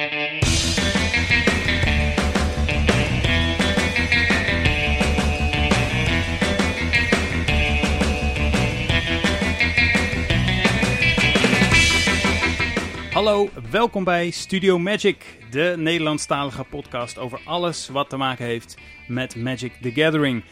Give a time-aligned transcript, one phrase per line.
[0.00, 0.08] Hallo,
[13.70, 15.16] welkom bij Studio Magic,
[15.50, 18.76] de Nederlandstalige podcast over alles wat te maken heeft
[19.06, 20.44] met Magic the Gathering.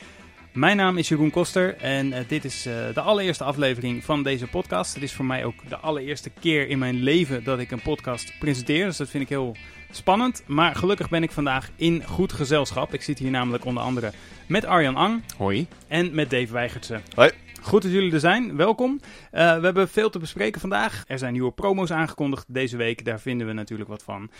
[0.52, 4.46] Mijn naam is Jeroen Koster en uh, dit is uh, de allereerste aflevering van deze
[4.46, 4.94] podcast.
[4.94, 8.32] Het is voor mij ook de allereerste keer in mijn leven dat ik een podcast
[8.38, 9.56] presenteer, dus dat vind ik heel
[9.90, 10.42] spannend.
[10.46, 12.94] Maar gelukkig ben ik vandaag in goed gezelschap.
[12.94, 14.12] Ik zit hier namelijk onder andere
[14.46, 15.22] met Arjan Ang.
[15.36, 15.66] Hoi.
[15.88, 17.00] En met Dave Weigertse.
[17.14, 17.30] Hoi.
[17.68, 18.56] Goed dat jullie er zijn.
[18.56, 18.92] Welkom.
[18.92, 19.00] Uh,
[19.30, 21.04] we hebben veel te bespreken vandaag.
[21.06, 23.04] Er zijn nieuwe promo's aangekondigd deze week.
[23.04, 24.30] Daar vinden we natuurlijk wat van.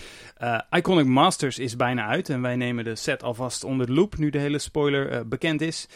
[0.43, 2.29] Uh, Iconic Masters is bijna uit.
[2.29, 4.17] En wij nemen de set alvast onder de loep.
[4.17, 5.89] Nu de hele spoiler uh, bekend is.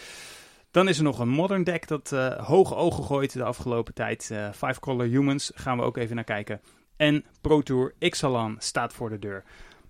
[0.71, 4.35] Dan is er nog een modern deck dat hoge ogen gooit de afgelopen tijd.
[4.55, 6.61] Five Color Humans gaan we ook even naar kijken.
[6.97, 9.45] En Pro Tour Ixalan staat voor de deur.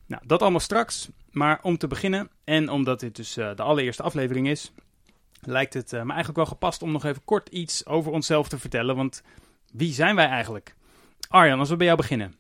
[0.06, 1.08] Nou, dat allemaal straks.
[1.30, 4.72] Maar om te beginnen, en omdat dit dus de allereerste aflevering is,
[5.46, 8.58] lijkt het uh, me eigenlijk wel gepast om nog even kort iets over onszelf te
[8.58, 8.96] vertellen.
[8.96, 9.22] Want
[9.72, 10.74] wie zijn wij eigenlijk?
[11.28, 12.34] Arjan, als we bij jou beginnen.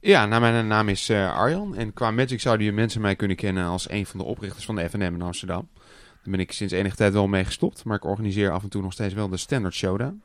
[0.00, 1.74] Ja, nou, mijn naam is uh, Arjan.
[1.74, 4.76] En qua Magic zouden je mensen mij kunnen kennen als een van de oprichters van
[4.76, 5.68] de FNM in Amsterdam.
[5.74, 7.84] Daar ben ik sinds enige tijd wel mee gestopt.
[7.84, 10.22] Maar ik organiseer af en toe nog steeds wel de Standard Showdown.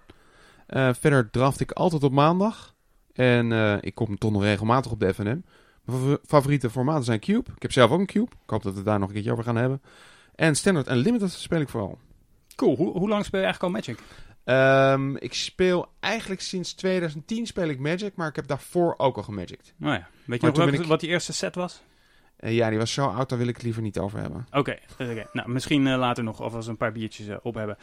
[0.68, 2.76] Uh, verder draft ik altijd op maandag.
[3.14, 3.52] En
[3.82, 5.44] ik kom toch nog regelmatig op de FNM.
[5.86, 7.52] Mijn favoriete formaten zijn Cube.
[7.56, 8.32] Ik heb zelf ook een Cube.
[8.44, 9.82] Ik hoop dat we daar nog een keertje over gaan hebben.
[10.36, 11.98] En Standard en Limited speel ik vooral.
[12.62, 12.76] Cool.
[12.76, 14.00] Hoe, hoe lang speel je eigenlijk al Magic?
[14.46, 19.24] Um, ik speel eigenlijk sinds 2010 speel ik Magic, maar ik heb daarvoor ook al
[19.24, 19.74] gemagict.
[19.78, 20.08] Nou ja.
[20.26, 20.84] Weet je nog wat, ik...
[20.84, 21.82] wat die eerste set was?
[22.40, 24.46] Uh, ja, die was zo oud, daar wil ik het liever niet over hebben.
[24.48, 25.28] Oké, okay, okay.
[25.34, 27.78] nou misschien uh, later nog, of als we een paar biertjes uh, op hebben.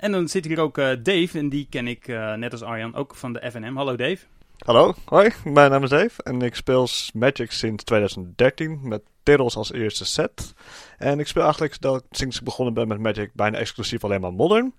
[0.00, 3.32] en dan zit hier ook Dave, en die ken ik net als Arjan ook van
[3.32, 3.76] de FNM.
[3.76, 4.26] Hallo Dave.
[4.58, 9.72] Hallo, hoi, mijn naam is Dave en ik speel Magic sinds 2013 met Terrors als
[9.72, 10.54] eerste set.
[10.98, 14.32] En ik speel eigenlijk dat, sinds ik begonnen ben met Magic bijna exclusief alleen maar
[14.32, 14.74] Modern.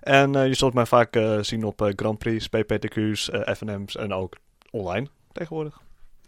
[0.00, 4.12] En uh, je zult mij vaak uh, zien op uh, Grand Prix, PPTQ's, FNM's en
[4.12, 4.36] ook
[4.70, 5.80] online tegenwoordig.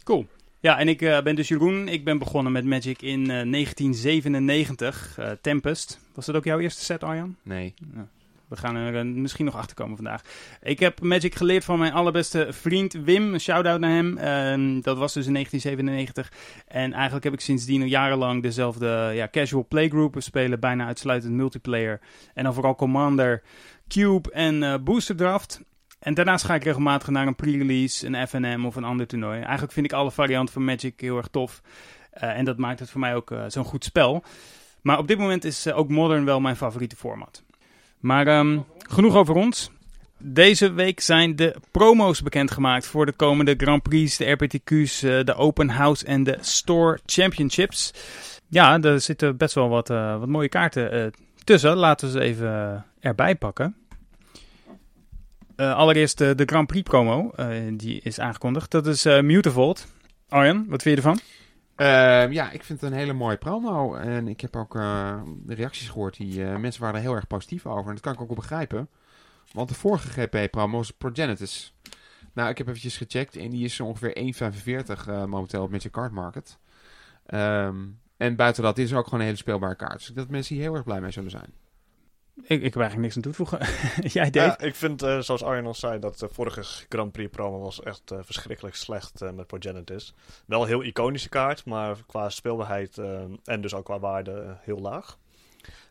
[0.03, 0.25] Cool.
[0.59, 1.87] Ja, en ik ben dus Jeroen.
[1.87, 5.19] Ik ben begonnen met Magic in 1997.
[5.41, 5.99] Tempest.
[6.13, 7.35] Was dat ook jouw eerste set, Arjan?
[7.43, 7.73] Nee.
[7.93, 8.07] Ja.
[8.47, 10.21] We gaan er misschien nog achter komen vandaag.
[10.61, 13.33] Ik heb Magic geleerd van mijn allerbeste vriend Wim.
[13.33, 14.17] Een shout-out naar hem.
[14.17, 16.31] Uh, dat was dus in 1997.
[16.67, 20.13] En eigenlijk heb ik sindsdien al jarenlang dezelfde ja, casual playgroup.
[20.13, 21.99] We spelen bijna uitsluitend multiplayer.
[22.33, 23.43] En dan vooral Commander,
[23.87, 25.61] Cube en uh, Booster Draft.
[25.99, 29.39] En daarnaast ga ik regelmatig naar een pre-release, een FNM of een ander toernooi.
[29.39, 31.61] Eigenlijk vind ik alle varianten van Magic heel erg tof.
[32.13, 34.23] Uh, en dat maakt het voor mij ook zo'n goed spel.
[34.81, 37.43] Maar op dit moment is ook Modern wel mijn favoriete format.
[37.99, 39.71] Maar um, genoeg over ons.
[40.19, 45.33] Deze week zijn de promo's bekendgemaakt voor de komende Grand Prix, de RPTQ's, uh, de
[45.33, 47.93] Open House en de Store Championships.
[48.49, 51.05] Ja, er zitten best wel wat, uh, wat mooie kaarten uh,
[51.43, 51.75] tussen.
[51.75, 53.75] Laten we ze even erbij pakken.
[55.55, 57.31] allereerst de Grand Prix promo,
[57.71, 58.71] die is aangekondigd.
[58.71, 59.87] Dat is Mutavolt.
[60.29, 61.19] Arjan, wat vind je ervan?
[61.77, 63.95] Uh, ja, ik vind het een hele mooie promo.
[63.95, 66.17] En ik heb ook de reacties gehoord.
[66.17, 67.87] Die uh, mensen waren er heel erg positief over.
[67.87, 68.89] En dat kan ik ook wel begrijpen.
[69.51, 71.73] Want de vorige GP-promo was Progenitus.
[72.33, 73.35] Nou, ik heb eventjes gecheckt.
[73.35, 74.33] En die is ongeveer
[74.97, 76.57] 1,45 momenteel op Magic Card Market.
[77.33, 79.97] Um, en buiten dat is er ook gewoon een hele speelbare kaart.
[79.97, 81.53] Dus ik dat mensen hier heel erg blij mee zullen zijn.
[82.43, 83.59] Ik, ik heb eigenlijk niks aan toe te voegen.
[84.19, 84.43] Jij deed.
[84.43, 87.81] Ja, ik vind, uh, zoals Arjen al zei, dat de vorige Grand Prix promo was
[87.81, 90.13] echt uh, verschrikkelijk slecht uh, met Progenitus.
[90.45, 92.97] Wel een heel iconische kaart, maar qua speelbaarheid
[93.43, 95.17] en dus ook qua waarde heel laag.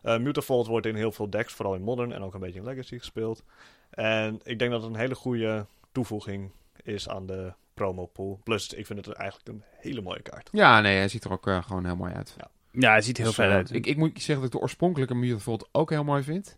[0.03, 2.65] Uh, Mutavolt wordt in heel veel decks, vooral in Modern en ook een beetje in
[2.65, 3.43] Legacy gespeeld.
[3.89, 6.51] En ik denk dat het een hele goede toevoeging
[6.83, 8.39] is aan de promo pool.
[8.43, 10.49] Plus, ik vind het eigenlijk een hele mooie kaart.
[10.51, 12.35] Ja, nee, hij ziet er ook gewoon heel mooi uit.
[12.37, 12.49] Ja.
[12.79, 13.73] Ja, hij ziet heel dus, vet uit.
[13.73, 16.57] Ik, ik moet zeggen dat ik de oorspronkelijke Mutavolt ook heel mooi vind.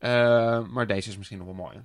[0.00, 1.84] Uh, maar deze is misschien nog wel mooier.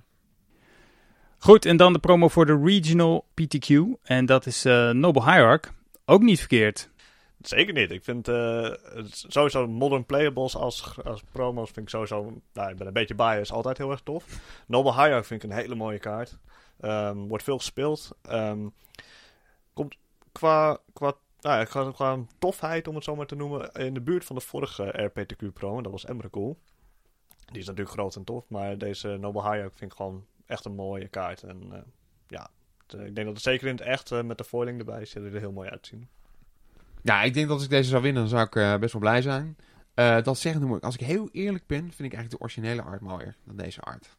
[1.38, 3.80] Goed, en dan de promo voor de Regional PTQ.
[4.02, 5.72] En dat is uh, Noble Hierarch.
[6.04, 6.90] Ook niet verkeerd.
[7.40, 7.90] Zeker niet.
[7.90, 8.74] Ik vind uh,
[9.10, 12.40] sowieso Modern Playables als, als promos vind ik sowieso...
[12.52, 14.24] Nou, ik ben een beetje biased, altijd heel erg tof.
[14.66, 16.38] Noble Hierarch vind ik een hele mooie kaart.
[16.80, 18.10] Um, wordt veel gespeeld.
[18.30, 18.72] Um,
[19.72, 19.96] komt
[20.32, 21.14] qua, qua
[21.46, 24.36] nou ja, gewoon, gewoon tofheid, om het zo maar te noemen, in de buurt van
[24.36, 25.76] de vorige RPTQ Pro.
[25.76, 26.58] En dat was Emrakul.
[27.46, 30.74] Die is natuurlijk groot en tof, maar deze Noble Hayek vind ik gewoon echt een
[30.74, 31.42] mooie kaart.
[31.42, 31.78] En uh,
[32.26, 32.50] ja,
[32.86, 35.52] ik denk dat het zeker in het echt met de foiling erbij ziet er heel
[35.52, 36.08] mooi uitzien.
[37.02, 39.22] Ja, ik denk dat als ik deze zou winnen, dan zou ik best wel blij
[39.22, 39.56] zijn.
[40.24, 43.00] dat zeggen moet ik, als ik heel eerlijk ben, vind ik eigenlijk de originele art
[43.00, 44.16] mooier dan deze art.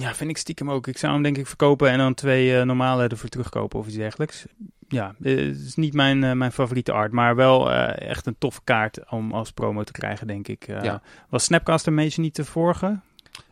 [0.00, 0.86] Ja, vind ik stiekem ook.
[0.86, 3.96] Ik zou hem denk ik verkopen en dan twee eh, normale ervoor terugkopen of iets
[3.96, 4.46] dergelijks.
[4.88, 8.36] Ja, eh, het is niet mijn, eh, mijn favoriete art, maar wel eh, echt een
[8.38, 10.68] toffe kaart om als promo te krijgen, denk ik.
[10.68, 11.02] Eh, Ja.
[11.28, 13.00] Was Snapcaster Mage niet de vorige?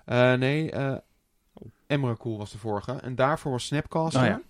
[0.04, 0.94] Eh, nee, eh
[1.87, 2.93] Emrakul was de vorige.
[2.93, 4.20] En daarvoor was Snapcaster.
[4.22, 4.40] Oh ja.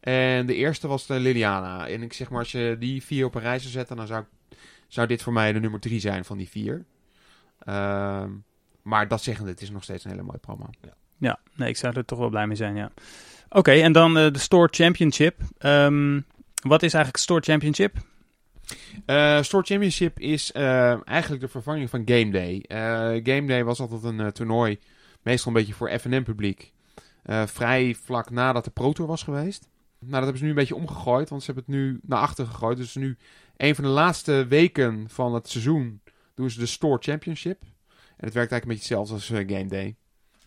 [0.00, 1.88] En de eerste was de Liliana.
[1.88, 4.24] En ik zeg maar, als je die vier op een rij zou zetten, dan zou,
[4.88, 6.84] zou dit voor mij de nummer drie zijn van die vier.
[7.58, 8.30] Ehm,
[8.82, 10.66] maar dat zeggende, het is nog steeds een hele mooie promo.
[10.80, 10.94] Ja,
[11.54, 12.90] nee, ik zou er toch wel blij mee zijn, ja.
[13.48, 15.40] Oké, en dan eh, de Store Championship.
[15.58, 16.20] Ehm,
[16.62, 17.96] wat is eigenlijk Store Championship?
[19.06, 22.64] Eh Store Championship is eh, eigenlijk de vervanging van Game Day.
[23.34, 24.78] Game Day was altijd een toernooi,
[25.22, 26.72] meestal een beetje voor FNM-publiek.
[27.28, 29.68] Eh, vrij vlak nadat de Pro Tour was geweest.
[29.98, 32.46] Nou, dat hebben ze nu een beetje omgegooid, want ze hebben het nu naar achter
[32.46, 32.76] gegooid.
[32.76, 33.16] Dus nu,
[33.56, 36.00] een van de laatste weken van het seizoen,
[36.34, 37.62] doen ze de Store Championship.
[37.62, 39.96] En het werkt eigenlijk een beetje hetzelfde als Game Day.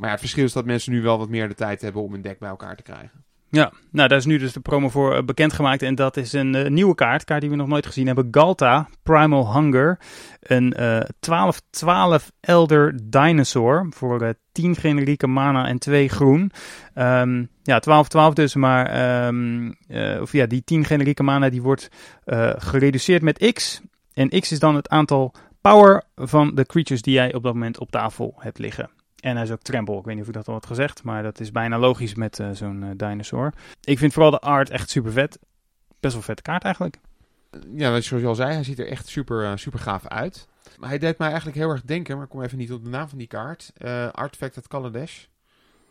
[0.02, 2.22] Maar het verschil is dat mensen nu wel wat meer de tijd hebben om een
[2.22, 3.24] deck bij elkaar te krijgen.
[3.50, 5.82] Ja, nou daar is nu dus de promo voor eh, bekendgemaakt.
[5.82, 8.28] En dat is een eh, nieuwe kaart, kaart die we nog nooit gezien hebben.
[8.32, 10.00] Galta, Primal Hunger.
[10.40, 16.52] Een eh 12-12 Elder Dinosaur voor eh 10 generieke mana en 2 groen.
[16.94, 21.90] Ehm, ja, 12-12 dus, maar eh, of ja, die 10 generieke mana die wordt
[22.24, 23.82] eh, gereduceerd met X.
[24.14, 27.80] En X is dan het aantal power van de creatures die jij op dat moment
[27.80, 28.90] op tafel hebt liggen.
[29.22, 29.98] En hij is ook Tremble.
[29.98, 32.40] Ik weet niet of ik dat al had gezegd, maar dat is bijna logisch met
[32.40, 33.54] eh, zo'n eh, dinosaur.
[33.84, 35.40] Ik vind vooral de art echt super vet.
[36.00, 36.98] Best wel vette kaart eigenlijk.
[37.74, 40.48] Ja, zoals je al zei, hij ziet er echt super, eh, super gaaf uit.
[40.80, 42.90] Maar hij deed mij eigenlijk heel erg denken, maar ik kom even niet op de
[42.90, 43.72] naam van die kaart.
[43.78, 45.26] Eh Artifact Kaladesh.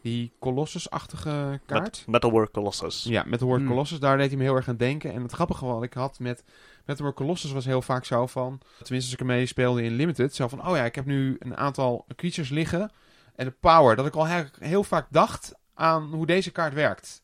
[0.03, 1.83] Die Colossus-achtige kaart.
[1.83, 3.05] Met Metalwork Colossus.
[3.05, 3.69] Ja, met de woord Hmm.
[3.69, 5.13] Colossus, daar deed hij me heel erg aan denken.
[5.13, 6.45] En het grappige wat ik had met,
[6.85, 8.59] met de woord Colossus was heel vaak zo van...
[8.59, 10.35] Tenminste, als ik ermee speelde in Limited.
[10.35, 12.91] Zo van, oh ja, ik heb nu een aantal creatures liggen.
[13.41, 13.97] En de power.
[13.97, 14.27] Dat ik al
[14.59, 17.23] heel, vaak dacht aan hoe deze kaart werkt.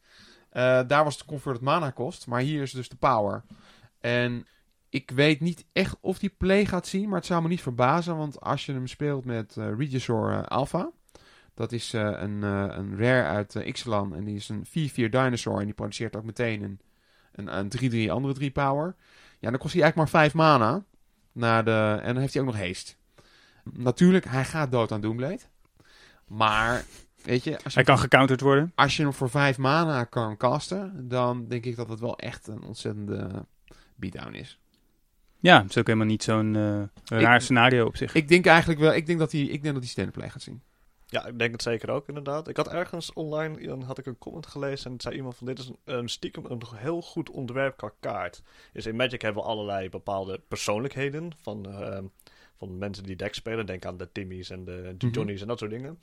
[0.51, 2.27] Eh, daar was de converted mana kost.
[2.27, 3.43] Maar hier is dus de power.
[4.01, 4.47] En
[4.89, 7.09] ik weet niet echt of die play gaat zien.
[7.09, 8.17] Maar het zou me niet verbazen.
[8.17, 10.91] Want als je hem speelt met eh Regisaur eh, Alpha...
[11.55, 14.15] Dat is een, een rare uit Ixalan.
[14.15, 15.59] En die is een 4-4 dinosaur.
[15.59, 16.81] En die produceert ook meteen een,
[17.33, 18.95] een, een 3-3 andere 3 power.
[19.39, 20.85] Ja, dan kost hij eigenlijk maar 5 mana.
[21.33, 22.95] Naar de, en dan heeft hij ook nog haste.
[23.73, 25.41] Natuurlijk, hij gaat dood aan Doomblade.
[26.27, 26.85] Maar,
[27.23, 28.73] weet je, als je, Hij kan gecounterd worden.
[28.75, 31.09] als je hem voor 5 mana kan casten...
[31.09, 33.47] dan denk ik dat het wel echt een ontzettende
[33.95, 34.59] beatdown is.
[35.39, 38.15] Ja, dat is ook helemaal niet zo'n eh, raar scenario op zich.
[38.15, 38.95] Ik denk eigenlijk wel...
[38.95, 40.63] Ik denk dat hij, ik denk dat hij gaat zien.
[41.09, 42.49] Ja, ik denk het zeker ook inderdaad.
[42.49, 45.59] Ik had ergens online, dan had ik een comment gelezen en zei iemand van dit
[45.59, 48.43] is een, een stiekem een heel goed ontwerp qua kaart.
[48.73, 51.99] Dus in Magic hebben we allerlei bepaalde persoonlijkheden van, eh,
[52.59, 53.67] van mensen die deck spelen.
[53.67, 55.13] Denk aan de Timmys en de Mhm.
[55.13, 55.99] Johnny's en dat soort dingen.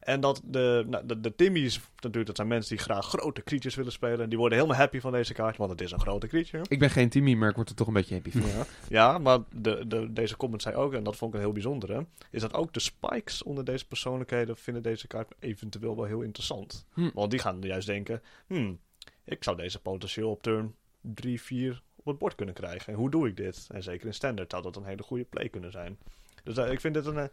[0.00, 3.74] En dat de, nou, de, de Timmys, natuurlijk, dat zijn mensen die graag grote creatures
[3.74, 4.20] willen spelen.
[4.20, 6.64] En die worden helemaal happy van deze kaart, want het is een grote creature.
[6.68, 8.40] Ik ben geen Timmy, maar ik word er toch een beetje happy van.
[8.46, 11.54] Ja, ja maar de, de, deze comment zei ook, en dat vond ik een heel
[11.54, 16.22] bijzondere, is dat ook de spikes onder deze persoonlijkheden vinden deze kaart eventueel wel heel
[16.22, 16.86] interessant.
[16.92, 17.10] Hm.
[17.14, 18.78] Want die gaan juist denken, hmm,
[19.24, 22.92] ik zou deze potentieel op turn 3, 4 op het bord kunnen krijgen.
[22.92, 23.66] En hoe doe ik dit?
[23.72, 25.98] En zeker in standard zou dat een hele goede play kunnen zijn.
[26.44, 27.16] Dus eh, ik vind dit een...
[27.16, 27.24] eh,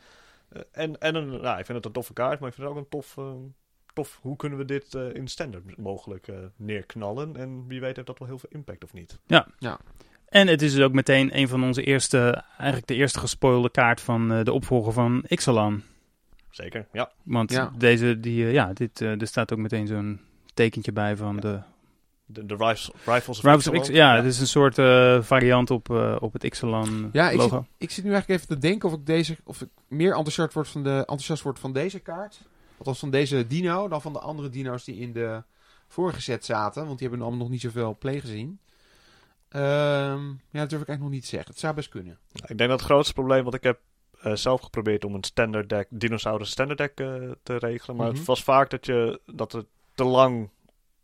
[0.49, 2.77] eh, en en een, nou, ik vind het een toffe kaart, maar ik vind het
[2.77, 3.17] ook een tof...
[3.17, 3.31] eh,
[3.93, 7.35] tof hoe kunnen we dit eh, in standard mogelijk eh, neerknallen?
[7.35, 9.19] En wie weet heeft dat wel heel veel impact of niet.
[10.27, 14.01] En het is dus ook meteen een van onze eerste, eigenlijk de eerste gespoilde kaart
[14.01, 15.81] van eh, de opvolger van Ixalan.
[16.49, 17.11] Zeker, ja.
[17.23, 17.71] Want Ja.
[17.77, 20.19] deze, die, ja, dit, eh, er staat ook meteen zo'n
[20.53, 21.41] tekentje bij van Ja.
[21.41, 21.59] de
[22.31, 23.79] De, de Rifles, Rifles of.
[23.81, 23.87] X.
[23.87, 27.55] Ja, het is een soort eh, variant op, eh, op het Ixalan Ja, ik logo.
[27.57, 30.53] zit, ik zit nu eigenlijk even te denken of ik, deze, of ik meer enthousiast
[30.53, 32.39] word van, de, enthousiast word van deze kaart.
[32.77, 35.43] Althans van deze dino dan van de andere dino's die in de
[35.87, 36.85] vorige set zaten.
[36.85, 38.59] Want die hebben allemaal nog niet zoveel play gezien.
[39.49, 41.49] Ehm, ja, dat durf ik eigenlijk nog niet te zeggen.
[41.51, 42.17] Het zou best kunnen.
[42.33, 43.79] Ik denk dat het grootste probleem, want ik heb
[44.21, 47.95] eh, zelf geprobeerd om een standard deck, dinosaurus standard deck eh, te regelen.
[47.95, 48.17] Maar Mhm.
[48.17, 50.49] het was vaak dat, je, dat het te lang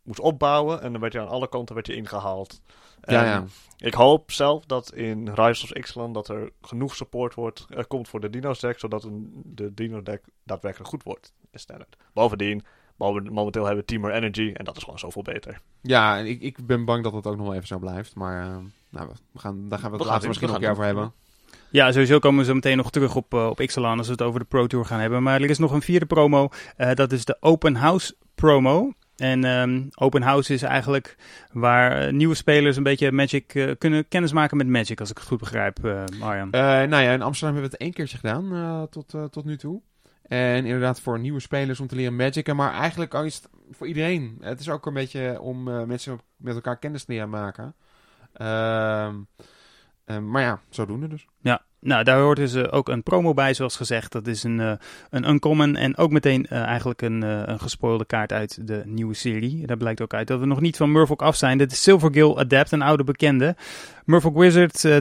[0.06, 2.62] moest opbouwen en dan werd je aan alle kanten werd je ingehaald.
[3.02, 3.46] Ja, En ja.
[3.78, 8.08] Ik hoop zelf dat in Rise of Ixalan dat er genoeg support wordt, er komt
[8.10, 11.96] voor de dino's deck, zodat een, de dino deck daadwerkelijk goed wordt in standard.
[12.14, 12.64] Bovendien,
[12.96, 15.62] momen- momenteel hebben we Teamer Energy en dat is gewoon zoveel beter.
[15.82, 18.16] Ja, en ik, ik ben bang dat het ook nog wel even zo blijft.
[18.16, 20.72] Maar ehm, nou, we gaan, daar gaan we het We later misschien nog een keer
[20.72, 21.14] over hebben.
[21.70, 24.22] Ja, sowieso komen we zo meteen nog terug op, eh, op Ixalan als we het
[24.22, 25.24] over de Pro Tour gaan hebben.
[25.24, 26.50] Maar er is nog een vierde promo.
[26.78, 28.94] eh, dat is de Open House promo.
[29.16, 31.16] En ehm, Open House is eigenlijk
[31.52, 35.28] waar eh, nieuwe spelers een beetje Magic eh, kunnen kennismaken met Magic, als ik het
[35.28, 36.50] goed begrijp, eh Arjan.
[36.50, 39.82] Nou ja, in Amsterdam hebben we het één keertje gedaan tot, tot nu toe.
[40.28, 42.56] En inderdaad voor nieuwe spelers om te leren magicen.
[42.56, 44.38] Maar eigenlijk is het voor iedereen.
[44.42, 47.76] Het is ook een beetje om uh, mensen met elkaar kennis te leren maken.
[48.34, 49.16] Ehm,
[50.06, 51.28] uh, maar ja, zodoende dus.
[51.40, 54.12] Ja, nou daar hoort dus uh, ook een promo bij, zoals gezegd.
[54.12, 54.72] Dat is een, uh,
[55.10, 59.66] een uncommon en ook meteen eigenlijk een, een gespoilde kaart uit de nieuwe serie.
[59.68, 61.58] Daar blijkt ook uit dat we nog niet van Murfolk af zijn.
[61.58, 63.56] Dit is Silvergill Adept, een oude bekende.
[64.06, 64.92] Murfolk Wizard 2-1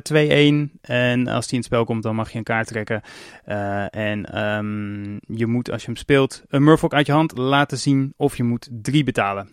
[0.80, 3.02] en als die in het spel komt dan mag je een kaart trekken.
[3.90, 8.12] en um, je moet als je hem speelt een Murfolk uit je hand laten zien
[8.16, 9.48] of je moet 3 betalen.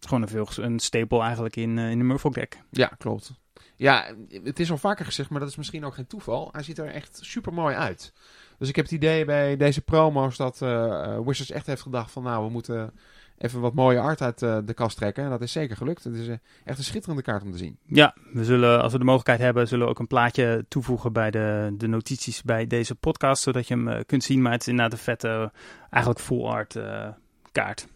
[0.00, 2.62] Gewoon een, veel, een staple eigenlijk in, in de Murfolk deck.
[2.70, 3.39] Ja, klopt.
[3.80, 6.48] Ja, het is al vaker gezegd, maar dat is misschien ook geen toeval.
[6.52, 8.12] Hij ziet er echt super mooi uit.
[8.58, 12.22] Dus ik heb het idee bij deze promo's dat uh, Wizards echt heeft gedacht van
[12.22, 12.92] nou, we moeten
[13.38, 15.24] even wat mooie art uit uh, de kast trekken.
[15.24, 16.04] En dat is zeker gelukt.
[16.04, 16.34] Het is uh,
[16.64, 17.78] echt een schitterende kaart om te zien.
[17.86, 21.30] Ja, we zullen, als we de mogelijkheid hebben, zullen we ook een plaatje toevoegen bij
[21.30, 23.42] de, de notities bij deze podcast.
[23.42, 24.42] Zodat je hem kunt zien.
[24.42, 25.52] Maar het is inderdaad een vette,
[25.90, 26.78] eigenlijk full art
[27.52, 27.86] kaart.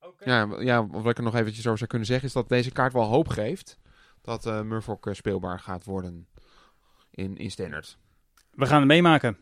[0.00, 0.34] Okay.
[0.34, 2.92] Ja, ja, wat ik er nog eventjes over zou kunnen zeggen, is dat deze kaart
[2.92, 3.78] wel hoop geeft
[4.26, 6.28] dat uh, Murfolk speelbaar gaat worden
[7.10, 7.98] in, in Standard.
[8.50, 9.36] We gaan het meemaken.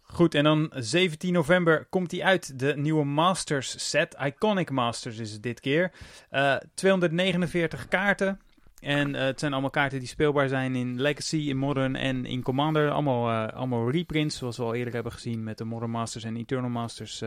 [0.00, 4.16] Goed, en dan 17 november komt hij uit, de nieuwe Masters set.
[4.20, 5.92] Iconic Masters is het dit keer.
[6.30, 8.40] Uh, 249 kaarten.
[8.80, 12.90] En het zijn allemaal kaarten die speelbaar zijn in Legacy, in Modern en in Commander.
[12.90, 16.70] Allemaal, allemaal reprints, zoals we al eerder hebben gezien met de Modern Masters en Eternal
[16.70, 17.22] Masters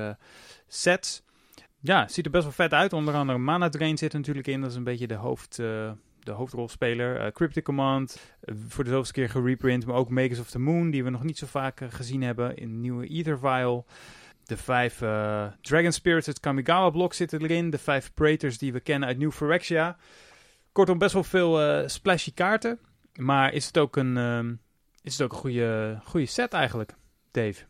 [0.68, 1.24] sets.
[1.80, 2.94] Ja, ziet er best wel vet uit.
[2.94, 4.62] Onder andere Mana Drain zit er natuurlijk in.
[4.62, 5.60] Dat is een beetje de hoofd
[6.26, 7.26] de hoofdrolspeler.
[7.26, 9.86] Uh, Cryptic Command, uh, voor de zoveelste keer gereprint.
[9.86, 12.58] Maar ook Makers of the Moon, die we nog niet zo vaak uh, gezien hebben
[12.58, 13.86] in nieuwe Ether Vial.
[14.44, 14.98] De vijf
[15.62, 17.70] Dragon Spirits, het Kamigawa blok zitten erin.
[17.70, 19.98] De vijf Praetors die we kennen uit New Phyrexia.
[20.72, 22.80] Kortom, best wel veel splashy kaarten.
[23.16, 24.56] Maar is het ook een, ehm,
[25.02, 26.94] is het ook een goede, goede set eigenlijk,
[27.32, 27.66] Dave?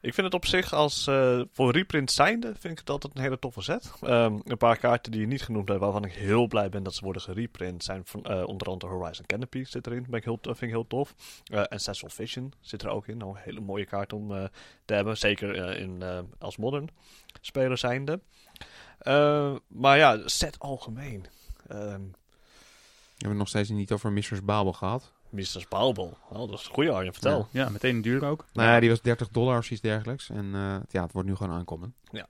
[0.00, 3.22] Ik vind het op zich als uh, voor reprint zijnde vind ik het altijd een
[3.22, 3.92] hele toffe set.
[4.02, 6.94] Um, een paar kaarten die je niet genoemd hebt, waarvan ik heel blij ben dat
[6.94, 10.06] ze worden gereprint, zijn van, uh, onder andere Horizon Canopy zit erin.
[10.10, 11.14] Heel, vind ik heel tof.
[11.52, 13.16] Uh, Ancestral Vision zit er ook in.
[13.16, 14.28] Nou, een hele mooie kaart om
[14.84, 15.16] te hebben.
[15.16, 16.02] Zeker in,
[16.38, 16.88] als modern
[17.40, 18.20] speler zijnde.
[19.68, 21.26] maar ja, set algemeen.
[21.72, 22.14] Um,
[23.18, 24.44] we hebben nog steeds niet over Mrs.
[24.44, 25.12] Babel gehad.
[25.30, 25.64] Mr.
[25.68, 25.94] Oh,
[26.28, 27.48] dat is een goede Arjen, vertel.
[27.50, 28.44] Ja, ja meteen een duur ook.
[28.52, 30.30] Nou ja, die was 30 dollar of iets dergelijks.
[30.30, 31.94] En uh, ja, het wordt nu gewoon aankomen.
[32.10, 32.26] Ja,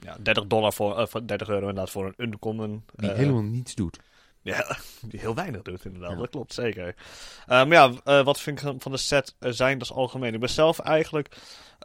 [0.00, 2.84] ja 30 dollar voor, uh, voor 30 euro inderdaad voor een uncommon.
[2.94, 3.98] Die uh, helemaal niets doet.
[4.46, 6.10] Ja, die heel weinig doet inderdaad.
[6.10, 6.16] Ja.
[6.16, 6.94] Dat klopt, zeker.
[7.46, 10.34] maar ja, wat vind ik van de set zijn als algemeen?
[10.34, 11.36] Ik ben zelf eigenlijk...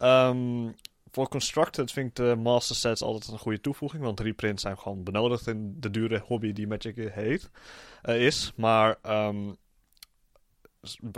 [0.04, 0.76] Um,
[1.12, 4.04] voor Constructed vind ik de master sets altijd een goede toevoeging.
[4.04, 7.50] Want reprints zijn gewoon benodigd in de dure hobby die Magic heet,
[8.02, 8.52] is.
[8.56, 9.58] Maar um,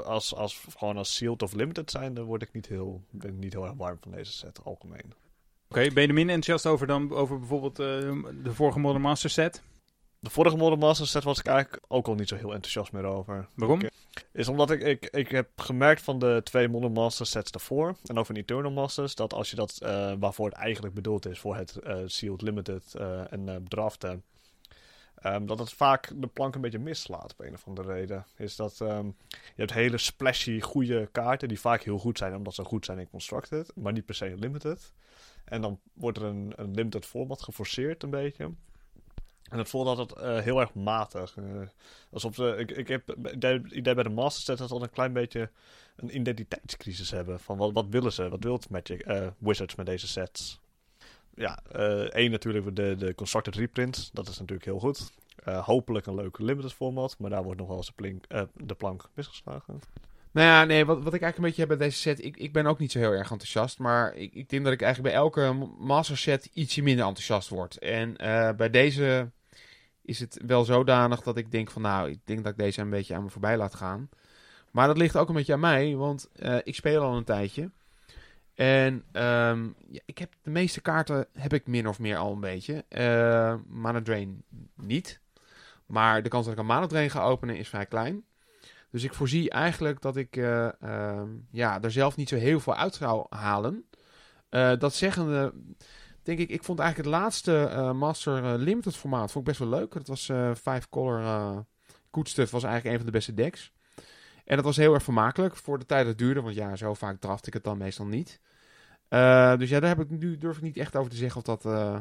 [0.03, 3.38] als, als, gewoon als sealed of limited zijn, dan word ik niet heel, ben ik
[3.38, 5.05] niet heel erg warm van deze set algemeen.
[5.05, 7.86] Oké, okay, ben je er minder enthousiast over dan over bijvoorbeeld uh,
[8.43, 9.63] de vorige Modern Master set?
[10.20, 13.03] De vorige Modern Master set was ik eigenlijk ook al niet zo heel enthousiast meer
[13.03, 13.48] over.
[13.55, 13.82] Waarom?
[13.82, 13.91] Ik,
[14.32, 18.17] is omdat ik, ik, ik heb gemerkt van de twee Modern Master sets daarvoor, en
[18.17, 21.55] ook van Eternal Masters, dat als je dat, uh, waarvoor het eigenlijk bedoeld is, voor
[21.55, 22.96] het uh, sealed limited
[23.29, 24.24] en draften,
[25.25, 28.25] Um, dat het vaak de plank een beetje mislaat op een of andere reden.
[28.38, 32.53] Is dat um, je hebt hele splashy, goede kaarten die vaak heel goed zijn omdat
[32.53, 34.94] ze goed zijn in Constructed, maar niet per se limited.
[35.46, 38.51] En dan wordt er een, een limited format geforceerd een beetje.
[39.50, 41.36] En het voelt altijd uh, heel erg matig.
[41.36, 41.62] Uh,
[42.12, 44.89] alsof ze, ik, ik heb het idee bij de Master Set dat ze al een
[44.89, 45.50] klein beetje
[45.96, 47.39] een identiteitscrisis hebben.
[47.39, 48.30] Van wat, wat willen ze?
[48.30, 50.62] Wat wil Magic uh, Wizards met deze sets?
[51.36, 54.10] Ja, uh, één natuurlijk de, de Constructed Reprint.
[54.13, 55.12] Dat is natuurlijk heel goed.
[55.48, 58.75] Uh, hopelijk een leuk limited format, maar daar wordt nog wel eens de, uh, de
[58.75, 59.80] plank misgeslagen.
[60.32, 62.54] Nou ja, nee, wat, wat ik eigenlijk een beetje heb bij deze set, ik, ik
[62.54, 65.24] ben ook niet zo heel erg enthousiast, maar ik, ik denk dat ik eigenlijk bij
[65.24, 67.78] elke master set ietsje minder enthousiast word.
[67.78, 68.13] En
[68.58, 69.32] bij deze
[70.02, 72.90] is het wel zodanig dat ik denk van nou, ik denk dat ik deze een
[72.90, 74.10] beetje aan me voorbij laat gaan.
[74.72, 76.30] Maar dat ligt ook een beetje aan mij, want
[76.63, 77.72] ik speel al een tijdje.
[78.55, 82.86] En ja, ik heb de meeste kaarten heb ik min of meer al een beetje.
[82.89, 84.43] Uh, Mana Drain
[84.75, 85.19] niet.
[85.86, 88.25] Maar de kans dat ik een Mana Drain ga openen is vrij klein.
[88.89, 92.75] Dus ik voorzie eigenlijk dat ik uh, uh, ja, er zelf niet zo heel veel
[92.75, 93.86] uit zou halen.
[94.50, 95.53] Uh, dat zeggende,
[96.24, 99.93] denk ik, ik vond eigenlijk het laatste Master Limited formaat vond ik best wel leuk.
[99.93, 101.65] Dat was 5 Color
[102.12, 103.72] Stuff, was eigenlijk een van de beste decks.
[104.45, 106.41] En dat was heel erg vermakelijk voor de tijd dat het duurde.
[106.41, 108.39] Want ja, zo vaak draft ik het dan meestal niet.
[109.09, 111.43] Uh, dus ja, daar heb ik nu, durf ik niet echt over te zeggen of
[111.43, 112.00] dat uh,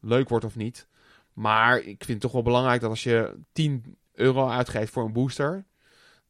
[0.00, 0.88] leuk wordt of niet.
[1.32, 5.12] Maar ik vind het toch wel belangrijk dat als je 10 euro uitgeeft voor een
[5.12, 5.64] booster.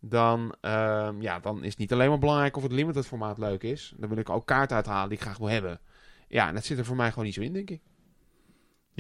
[0.01, 3.63] Dan, uh, ja, dan is het niet alleen maar belangrijk of het limited formaat leuk
[3.63, 3.95] is.
[3.97, 5.81] Dan wil ik ook kaarten uithalen die ik graag wil hebben.
[6.29, 7.83] Ja, en dat zit er voor mij gewoon niet zo in, denk ik.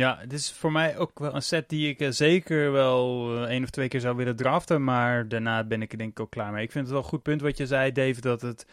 [0.00, 3.42] Ja, het is voor mij ook wel een set die ik eh, zeker wel eh,
[3.42, 4.84] één of twee keer zou willen draften.
[4.84, 6.64] Maar daarna ben ik er denk ik ook klaar mee.
[6.64, 8.66] Ik vind het wel een goed punt wat je zei, Dave, dat het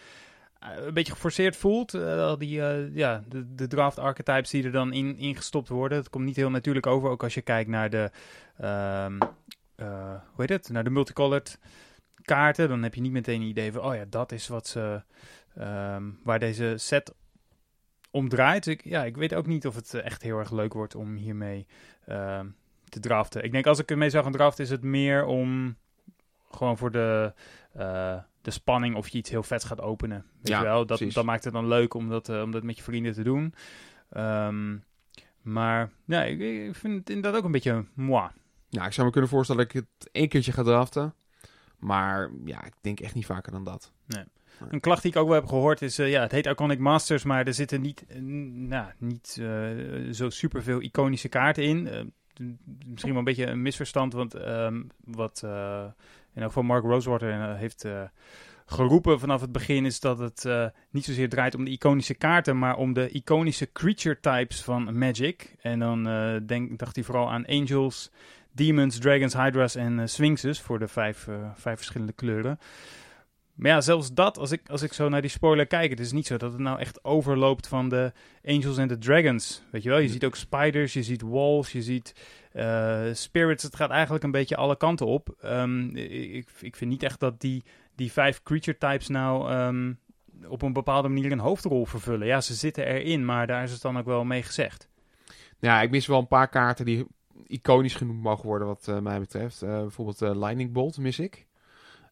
[0.59, 1.93] eh, een beetje geforceerd voelt.
[1.93, 2.61] Al die,
[2.93, 5.97] ja, de, de draft archetypes die er dan in, in gestopt worden.
[5.97, 8.11] Het komt niet heel natuurlijk over, ook als je kijkt naar de,
[8.57, 9.17] ehm,
[9.75, 11.59] eh, hoe heet het, naar de multicolored
[12.21, 12.69] kaarten.
[12.69, 15.01] Dan heb je niet meteen een idee van, oh ja, dat is wat ze,
[15.55, 17.13] ehm, waar deze set
[18.11, 18.67] om draait.
[18.67, 21.15] Ik, ja, ik weet ook niet of het eh, echt heel erg leuk wordt om
[21.15, 21.67] hiermee
[22.05, 22.47] ehm,
[22.89, 23.43] te draften.
[23.43, 25.75] Ik denk als ik ermee zou gaan draften, is het meer om
[26.51, 27.33] gewoon voor de,
[27.73, 30.25] eh, de spanning of je iets heel vets gaat openen.
[30.35, 30.85] Weet Ja, je wel?
[30.85, 31.13] Dat, precies.
[31.15, 33.53] dat maakt het dan leuk om dat, eh, om dat met je vrienden te doen.
[34.09, 34.77] Ehm,
[35.41, 38.29] maar ja, ik, ik vind het inderdaad ook een beetje moi.
[38.69, 41.13] Nou, ik zou me kunnen voorstellen dat ik het één keertje ga draften.
[41.77, 43.91] Maar ja, ik denk echt niet vaker dan dat.
[44.69, 47.23] Een klacht die ik ook wel heb gehoord is, eh, ja, het heet Iconic Masters,
[47.23, 52.13] maar er zitten niet, eh, nou, niet eh, zo superveel iconische kaarten in.
[52.85, 55.85] Misschien wel een beetje een misverstand, want ehm, wat eh
[56.33, 57.85] in elk geval Mark Rosewater heeft
[58.65, 60.47] geroepen vanaf het begin is dat het
[60.89, 65.55] niet zozeer draait om de iconische kaarten, maar om de iconische creature types van Magic.
[65.61, 66.03] En dan
[66.45, 68.11] denk, dacht hij vooral aan angels,
[68.51, 72.59] demons, dragons, hydras en sphinxes voor de vijf, vijf verschillende kleuren.
[73.57, 76.11] Maar ja, zelfs dat, als ik, als ik zo naar die spoiler kijk, het is
[76.11, 78.11] niet zo dat het nou echt overloopt van de
[78.45, 79.61] Angels en de Dragons.
[79.71, 82.13] Weet je wel, je ziet ook spiders, je ziet walls, je ziet
[82.51, 83.63] eh, spirits.
[83.63, 85.35] Het gaat eigenlijk een beetje alle kanten op.
[85.41, 87.63] Ehm, ik, ik vind niet echt dat die,
[87.95, 89.93] die vijf creature types nou ehm,
[90.47, 92.27] op een bepaalde manier een hoofdrol vervullen.
[92.27, 94.89] Ja, ze zitten erin, maar daar is het dan ook wel mee gezegd.
[95.59, 97.05] Ja, ik mis wel een paar kaarten die
[97.47, 99.61] iconisch genoemd mogen worden wat eh, mij betreft.
[99.61, 101.46] Eh, bijvoorbeeld eh, Lightning Bolt mis ik.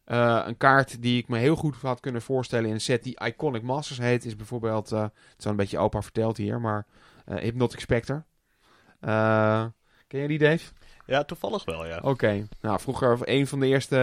[0.06, 3.24] Eh, een kaart die ik me heel goed had kunnen voorstellen in een set die
[3.24, 6.86] Iconic Masters heet, is bijvoorbeeld, eh, het is wel een beetje opa verteld hier, maar
[7.24, 8.24] eh, Hypnotic Spectre.
[10.06, 10.72] Ken je die, Dave?
[11.06, 11.98] Ja, toevallig wel, ja.
[12.02, 12.48] Oké.
[12.60, 13.96] Nou, vroeger een van de eerste.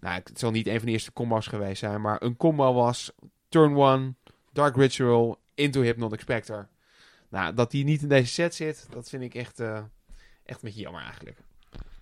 [0.00, 3.12] Nou, het zal niet een van de eerste combo's geweest zijn, maar een combo was
[3.48, 4.16] Turn 1,
[4.52, 6.66] Dark Ritual, into Hypnotic Spectre.
[7.28, 9.82] Nou, dat die niet in deze set zit, dat vind ik echt, echt
[10.46, 11.38] een beetje jammer eigenlijk.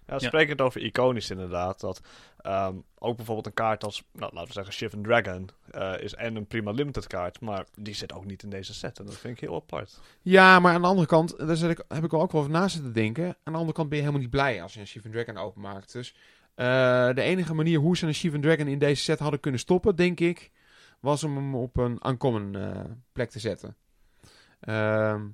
[0.07, 1.81] Ja, sprekend over iconisch inderdaad.
[1.81, 2.01] Dat
[2.39, 6.37] ehm, ook bijvoorbeeld een kaart als, nou, laten we zeggen, Shivan Dragon eh, is en
[6.37, 8.99] een prima limited kaart, maar die zit ook niet in deze set.
[8.99, 10.01] En dat vind ik heel apart.
[10.23, 12.69] Ja, maar aan de andere kant, daar zit ik, heb ik ook wel over na
[12.69, 13.27] zitten denken.
[13.27, 15.93] Aan de andere kant ben je helemaal niet blij als je een Shivan Dragon openmaakt.
[15.93, 16.15] Dus
[16.55, 19.97] eh, de enige manier hoe ze een Shivan Dragon in deze set hadden kunnen stoppen,
[19.97, 20.51] denk ik,
[21.01, 22.81] was om hem op een uncommon eh,
[23.13, 23.77] plek te zetten.
[24.61, 25.27] Ehm,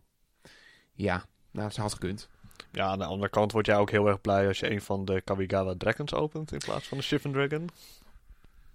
[0.93, 2.29] ja, nou, ze had gekund.
[2.73, 5.05] Ja, aan de andere kant word jij ook heel erg blij als je een van
[5.05, 7.69] de Kamigawa Dragons opent in plaats van de Shivan Dragon.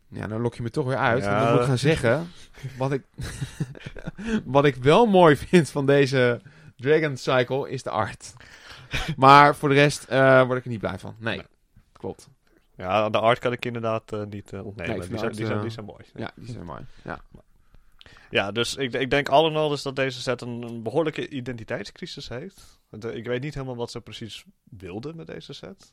[0.08, 1.24] Ja, dan lok je me toch weer uit.
[1.24, 1.44] Ja.
[1.44, 2.32] Dan moet ik gaan zeggen,
[2.78, 3.04] wat ik,
[4.46, 6.42] wat ik wel mooi vind van deze
[6.76, 8.34] Dragon Cycle is de art.
[9.18, 11.16] Maar voor de rest eh, word ik er niet blij van.
[11.18, 11.46] Nee, Nee.
[11.94, 12.30] klopt.
[12.76, 14.98] Ja, de art kan ik inderdaad eh, niet eh, ontnemen.
[15.00, 16.04] Nee, die, zijn, die, zijn, die zijn mooi.
[16.16, 16.86] Ja, die zijn mooi.
[17.04, 17.20] Ja.
[18.30, 21.30] Ja, dus ik, ik denk al in al is dat deze set een, een behoorlijke
[21.30, 22.82] identiteitscrisis heeft.
[23.00, 25.92] De- ik weet niet helemaal wat ze precies wilden met deze set.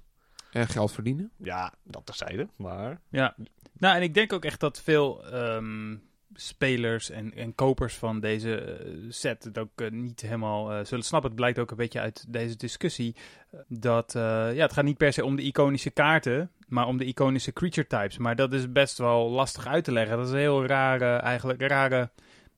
[0.52, 1.30] En geld verdienen.
[1.36, 3.00] Ja, dat terzijde, maar...
[3.08, 3.34] Ja,
[3.78, 5.96] nou en ik denk ook echt dat veel ehm,
[6.34, 11.04] spelers en, en kopers van deze eh, set het ook eh, niet helemaal eh, zullen
[11.04, 11.30] snappen.
[11.30, 13.16] Het blijkt ook een beetje uit deze discussie
[13.50, 14.22] eh, dat eh,
[14.54, 17.86] ja, het gaat niet per se om de iconische kaarten, maar om de iconische creature
[17.86, 18.18] types.
[18.18, 20.16] Maar dat is best wel lastig uit te leggen.
[20.16, 22.10] Dat is een heel rare, eigenlijk rare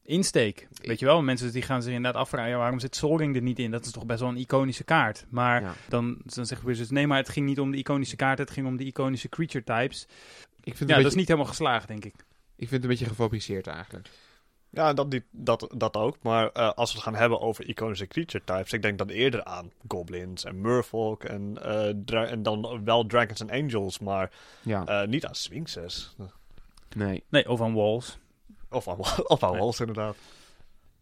[0.05, 0.69] insteek.
[0.83, 3.43] Weet je wel, mensen die gaan zich inderdaad afvragen, ja, waarom zit Sol Ring er
[3.43, 3.71] niet in?
[3.71, 5.25] Dat is toch best wel een iconische kaart.
[5.29, 5.75] Maar Ja.
[5.89, 8.55] dan, dan zeggen we dus, nee, maar het ging niet om de iconische kaarten, het
[8.55, 10.03] ging om de iconische creature types.
[10.65, 12.15] Ik vind, het Ja, een dat is beetje, niet helemaal geslaagd, denk ik.
[12.57, 14.09] ik vind het een beetje gefabriceerd eigenlijk.
[14.71, 16.17] Ja, dat, niet, dat, dat ook.
[16.23, 19.45] Maar eh, als we het gaan hebben over iconische creature types, ik denk dan eerder
[19.45, 24.31] aan goblins en merfolk en, eh, dra- en dan wel dragons en angels, maar
[24.63, 26.15] Ja, eh, niet aan sphinxes.
[26.97, 27.25] nee.
[27.29, 28.19] Nee, of aan walls.
[28.73, 30.17] Of aan, of aan inderdaad.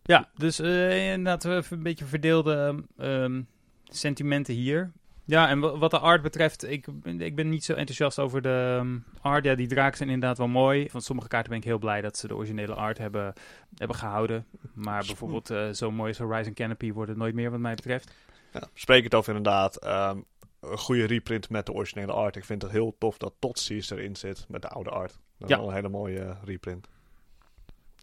[0.02, 3.42] Ja, dus eh inderdaad we even een beetje verdeelde ehm,
[3.84, 4.92] sentimenten hier.
[5.24, 8.42] Ja, en wa- wat de art betreft, ik, ben- ik ben niet zo enthousiast over
[8.42, 9.44] de ehm, art.
[9.44, 10.88] Ja, die draken zijn inderdaad wel mooi.
[10.90, 13.32] Van sommige kaarten ben ik heel blij dat ze de originele art hebben,
[13.76, 14.46] hebben gehouden.
[14.74, 18.10] Maar bijvoorbeeld eh, zo mooi als Horizon Canopy wordt het nooit meer wat mij betreft.
[18.52, 20.18] Ja, spreek het over inderdaad ehm,
[20.60, 22.36] een goede reprint met de originele art.
[22.36, 25.18] Ik vind het heel tof dat Totsis erin zit met de oude art.
[25.38, 25.60] Dat is Ja.
[25.60, 26.88] wel een hele mooie eh, reprint.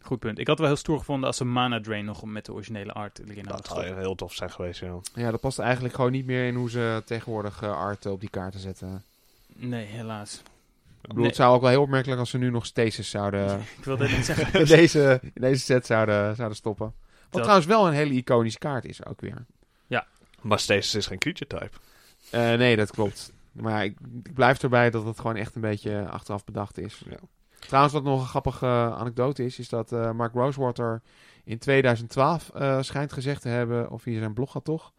[0.00, 0.38] Goed punt.
[0.38, 2.92] Ik had het wel heel stoer gevonden als ze Mana Drain nog met de originele
[2.92, 4.98] art erin hadden Dat zou heel tof zijn geweest, ja.
[5.14, 8.30] Ja, dat past eigenlijk gewoon niet meer in hoe ze tegenwoordig eh, art op die
[8.30, 9.02] kaarten zetten.
[9.46, 10.34] Nee, helaas.
[10.34, 11.26] Ik bedoel, Nee.
[11.26, 13.60] het zou ook wel heel opmerkelijk als ze nu nog Stasis zouden...
[13.78, 14.52] Ik wilde het niet zeggen.
[14.60, 16.94] in, deze, in deze set zouden, zouden stoppen.
[17.30, 19.44] Wat trouwens wel een hele iconische kaart is ook weer.
[20.40, 21.76] Maar Stasis is geen creature type.
[22.30, 23.32] Eh, nee, dat klopt.
[23.52, 27.02] Maar ik, ik blijf erbij dat het gewoon echt een beetje achteraf bedacht is.
[27.10, 27.16] Ja.
[27.58, 28.66] Trouwens, wat nog een grappige
[28.96, 31.02] anekdote is, is dat eh, Mark Rosewater
[31.44, 34.92] in 2012 eh, schijnt gezegd te hebben, of via zijn blog gaat toch,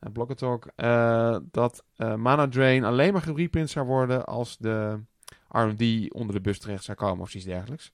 [0.00, 5.00] uh, Blogger uh, dat Mana Drain alleen maar gereprint zou worden als de
[5.48, 7.92] R&D onder de bus terecht zou komen of iets dergelijks.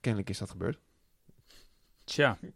[0.00, 0.78] kennelijk is dat gebeurd.
[2.04, 2.38] Tja.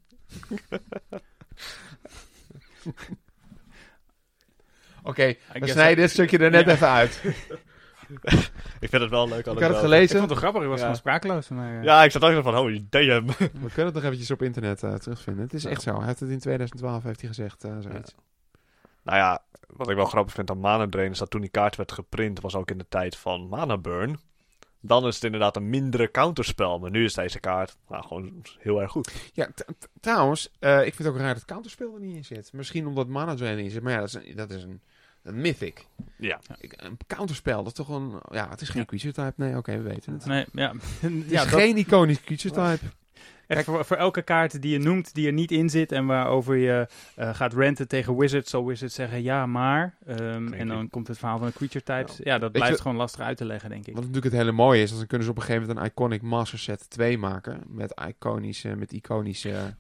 [5.02, 6.72] Oké, okay, we snijden dit stukje er net ja.
[6.72, 7.22] even uit.
[8.80, 9.38] ik vind het wel leuk.
[9.38, 10.10] Ik had het gelezen.
[10.12, 10.82] Ik vond het grappig, ik was Ja.
[10.82, 11.48] gewoon sprakeloos.
[11.48, 13.26] Maar, uh, Ja, ik zat ook van, oh, damn.
[13.26, 15.44] We kunnen het nog eventjes op internet eh, terugvinden.
[15.44, 15.96] Het is echt zo.
[15.96, 17.64] Hij heeft het in 2012 heeft hij gezegd.
[17.64, 18.14] eh, zoiets.
[19.02, 21.76] Nou ja, wat ik wel grappig vind aan Mana Drain is dat toen die kaart
[21.76, 24.18] werd geprint, was ook in de tijd van Mana Burn.
[24.80, 26.78] Dan is het inderdaad een mindere counterspel.
[26.78, 29.30] Maar nu is deze kaart nou, gewoon heel erg goed.
[29.32, 29.48] Ja,
[30.00, 32.52] trouwens, eh, ik vind het ook raar dat counterspel er niet in zit.
[32.52, 33.82] Misschien omdat Mana Drain in zit.
[33.82, 34.80] Maar ja, dat is een, dat is een,
[35.22, 35.86] een mythic.
[36.16, 36.40] Ja.
[36.60, 38.12] Ik- Een counterspel, dat is toch een...
[38.30, 38.86] Ja, het is geen Ja.
[38.86, 39.32] creature type.
[39.44, 40.24] Nee, oké, we weten het.
[40.26, 40.72] Nee, ja.
[41.00, 42.90] Het is ja, dat- geen iconisch creature type.
[43.46, 46.56] Echt voor, voor elke kaart die je noemt, die er niet in zit en waarover
[46.56, 49.96] je eh, gaat renten tegen Wizards, zal Wizards zeggen ja, maar.
[50.06, 52.16] Ehm, en dan komt het verhaal van de creature types.
[52.24, 53.94] Ja, dat je- blijft gewoon lastig uit te leggen, denk ik.
[53.94, 56.22] Wat natuurlijk het hele mooie is, dan kunnen ze op een gegeven moment een Iconic
[56.22, 57.62] Master Set 2 maken.
[57.66, 59.74] Met iconische, met iconische.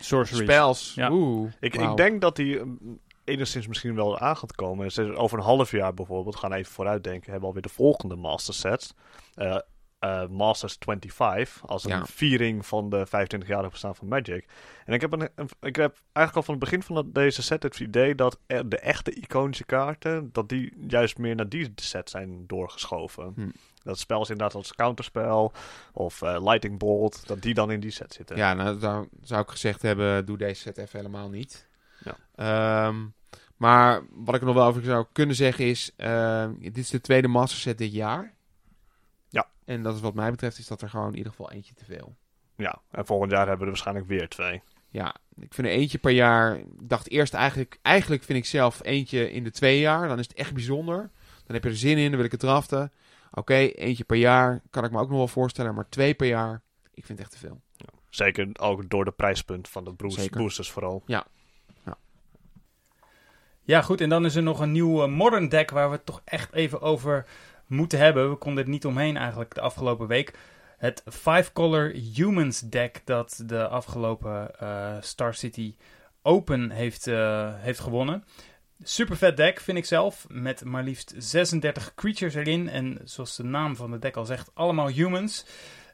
[0.00, 0.42] Sorceries.
[0.42, 0.92] spells.
[0.94, 1.10] Ja.
[1.12, 4.92] Oeh, Ik, ik denk dat die mm, enigszins misschien wel aan gaat komen.
[4.92, 8.54] Ze- Over een half jaar bijvoorbeeld, gaan even vooruitdenken, hebben we alweer de volgende Master
[8.54, 8.94] Sets.
[9.34, 9.58] Eh,
[9.98, 12.04] eh, Masters 25, als een Ja.
[12.06, 14.46] viering van de 25-jarige bestaan van Magic.
[14.84, 17.62] En ik heb, een, een- ik heb eigenlijk al van het begin van deze set
[17.62, 22.10] het idee dat er de echte iconische kaarten, dat die juist meer naar die set
[22.10, 23.32] zijn doorgeschoven.
[23.34, 23.48] Hm.
[23.82, 25.52] Dat spel is inderdaad als counterspel
[25.92, 28.36] of eh, Lightning Bolt, dat die dan in die set zitten.
[28.36, 31.68] Ja, nou, dan zou ik gezegd hebben, doe deze set even helemaal niet.
[32.06, 32.16] Ja.
[32.34, 33.06] Ehm,
[33.56, 37.00] maar wat ik er nog wel over zou kunnen zeggen is, ehm, dit is de
[37.00, 38.34] tweede master set dit jaar.
[39.28, 39.48] Ja.
[39.64, 41.84] En dat is wat mij betreft, is dat er gewoon in ieder geval eentje te
[41.84, 42.16] veel.
[42.56, 44.62] Ja, en volgend jaar hebben we er waarschijnlijk weer twee.
[44.90, 46.56] Ja, ik vind er eentje per jaar.
[46.56, 50.08] Ik dacht eerst eigenlijk, eigenlijk vind ik zelf eentje in de twee jaar.
[50.08, 51.10] Dan is het echt bijzonder.
[51.44, 52.92] Dan heb je er zin in, dan wil ik het draften.
[53.30, 56.62] Oké, eentje per jaar kan ik me ook nog wel voorstellen, maar twee per jaar,
[56.94, 57.60] ik vind het echt te veel.
[58.10, 60.38] Zeker ook door de prijspunt van de Zeker.
[60.38, 61.02] boosters vooral.
[61.06, 61.26] Ja,
[63.82, 64.00] goed.
[64.00, 66.52] En dan is er nog een nieuw eh, modern deck waar we het toch echt
[66.52, 67.26] even over
[67.66, 68.30] moeten hebben.
[68.30, 70.38] We konden er niet omheen eigenlijk de afgelopen week.
[70.78, 75.74] Het Five Color Humans deck dat de afgelopen eh, Star City
[76.22, 78.24] Open heeft, eh, heeft gewonnen.
[78.82, 80.26] Super vet deck vind ik zelf.
[80.28, 82.68] Met maar liefst 36 creatures erin.
[82.68, 85.46] En zoals de naam van het deck al zegt, allemaal humans.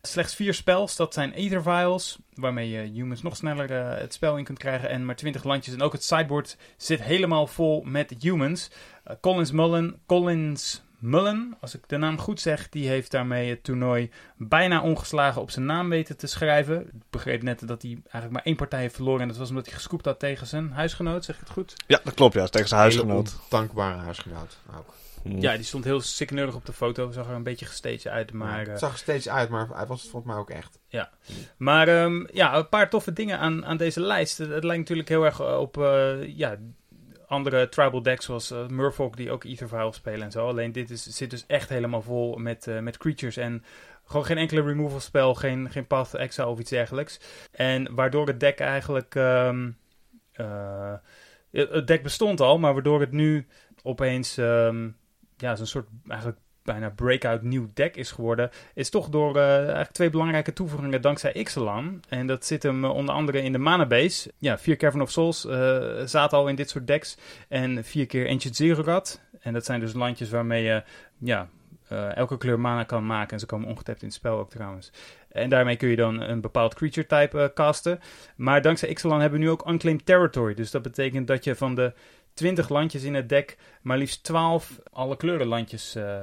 [0.08, 4.36] Slechts vier spells, dat zijn Aether Vials, waarmee je humans nog sneller eh, het spel
[4.36, 4.88] in kunt krijgen.
[4.88, 5.74] En maar 20 landjes.
[5.74, 8.70] En ook het sideboard zit helemaal vol met humans.
[9.04, 13.64] Eh, Collins Mullen, Collins Mullen, als ik de naam goed zeg, die heeft daarmee het
[13.64, 16.80] toernooi bijna ongeslagen op zijn naam weten te schrijven.
[16.80, 19.20] Ik begreep net dat hij eigenlijk maar één partij heeft verloren.
[19.20, 21.74] En dat was omdat hij gescoopt had tegen zijn huisgenoot, zeg ik het goed?
[21.86, 22.46] Ja, dat klopt ja.
[22.46, 23.28] Tegen zijn huisgenoot.
[23.28, 24.94] Hele ondankbare huisgenoot ook.
[25.24, 27.10] Ja, die stond heel sikkeneurig op de foto.
[27.10, 28.62] Zag er een beetje gestaged uit, maar...
[28.62, 30.78] eh, het zag er steeds uit, maar hij was het volgens mij ook echt.
[31.56, 34.38] Maar ehm, ja, een paar toffe dingen aan, aan deze lijst.
[34.38, 36.56] Het, het lijkt natuurlijk heel erg eh, op eh, ja,
[37.26, 40.48] andere tribal decks zoals Murfolk die ook Ether Vial spelen en zo.
[40.48, 43.64] Alleen dit is, zit dus echt helemaal vol met, met creatures en
[44.04, 47.20] gewoon geen enkele removal spel, geen, geen Path Exile of iets dergelijks.
[47.52, 49.14] En waardoor het deck eigenlijk...
[49.14, 49.70] ehm,
[50.32, 50.94] eh,
[51.50, 53.46] het het deck bestond al, maar waardoor het nu
[53.82, 54.88] opeens ehm,
[55.42, 59.92] ja, zo'n soort eigenlijk bijna breakout nieuw deck is geworden, is toch door eh, eigenlijk
[59.92, 62.02] twee belangrijke toevoegingen dankzij Ixalan.
[62.08, 64.32] En dat zit hem eh, onder andere in de mana base.
[64.38, 67.16] Ja, vier Cavern of Souls eh, zaten al in dit soort decks.
[67.48, 69.20] En vier keer Ancient Zerogat.
[69.40, 70.82] En dat zijn dus landjes waarmee je
[71.18, 71.48] ja,
[72.14, 73.32] elke kleur mana kan maken.
[73.32, 74.92] En ze komen ongetapt in het spel ook trouwens.
[75.28, 78.00] En daarmee kun je dan een bepaald creature type casten.
[78.36, 80.54] Maar dankzij Ixalan hebben we nu ook Unclaimed Territory.
[80.54, 81.92] Dus dat betekent dat je van de
[82.34, 86.20] 20 landjes in het deck maar liefst 12 alle kleurenlandjes eh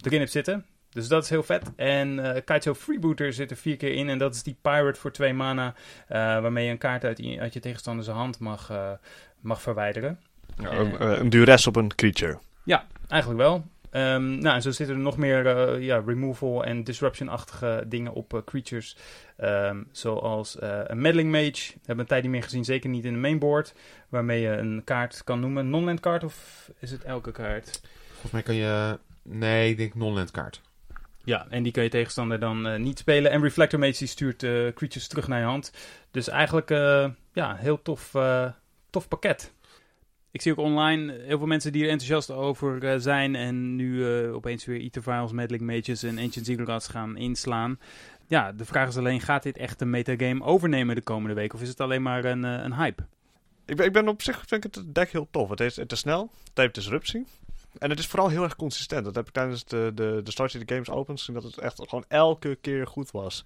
[0.00, 0.66] erin hebt zitten.
[0.90, 1.70] Dus dat is heel vet.
[1.76, 4.08] En eh Kaito Freebooter zit er vier keer in.
[4.08, 5.74] En dat is die Pirate voor twee mana.
[6.08, 8.72] eh, waarmee je een kaart uit, uit je tegenstander zijn hand mag,
[9.40, 10.20] mag verwijderen.
[10.58, 12.38] Ja, een, een duress op een creature.
[13.08, 13.64] Eigenlijk wel.
[13.90, 18.34] Ehm, nou, en zo zitten er nog meer eh, ja, removal en disruption-achtige dingen op
[18.34, 18.96] eh, creatures.
[19.36, 21.72] Ehm, zoals eh, een Meddling Mage.
[21.72, 23.74] Hebben we een tijd niet meer gezien, zeker niet in de mainboard.
[24.08, 25.70] Waarmee je een kaart kan noemen.
[25.70, 27.80] Non-land kaart of is het elke kaart?
[28.10, 28.98] Volgens mij kan je...
[29.22, 30.60] Nee, ik denk non-land kaart.
[31.24, 33.30] Ja, en die kan je tegenstander dan niet spelen.
[33.30, 35.72] En Reflector Mage die stuurt creatures terug naar je hand.
[36.10, 36.68] Dus eigenlijk,
[37.32, 38.14] ja, heel tof,
[38.90, 39.52] tof pakket.
[40.30, 43.34] Ik zie ook online heel veel mensen die er enthousiast over zijn.
[43.34, 47.78] En nu opeens weer Ether Files, Meddling Mages en Ancient Ziggurat gaan inslaan.
[48.26, 51.54] Ja, de vraag is alleen, gaat dit echt een metagame overnemen de komende week?
[51.54, 53.02] Of is het alleen maar een, een hype?
[53.66, 55.48] Ik ben, ik ben op zich vind ik het deck heel tof.
[55.48, 57.26] Het is, het is snel, het heeft disruptie.
[57.78, 59.04] En het is vooral heel erg consistent.
[59.04, 62.04] Dat heb ik tijdens de, de, de Star Games Opens gezien, dat het echt gewoon
[62.08, 63.44] elke keer goed was.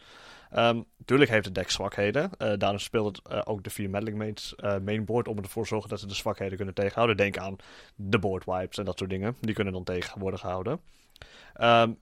[0.57, 2.31] Um, tuurlijk heeft het deck zwakheden.
[2.38, 5.88] Uh, daarom speelt het uh, ook de vier meddling uh, mainboard om ervoor te zorgen
[5.90, 7.16] dat ze de zwakheden kunnen tegenhouden.
[7.16, 7.57] Denk aan
[7.95, 9.37] de board wipes en dat soort dingen.
[9.40, 10.81] Die kunnen dan tegen worden gehouden.
[11.61, 11.99] Um,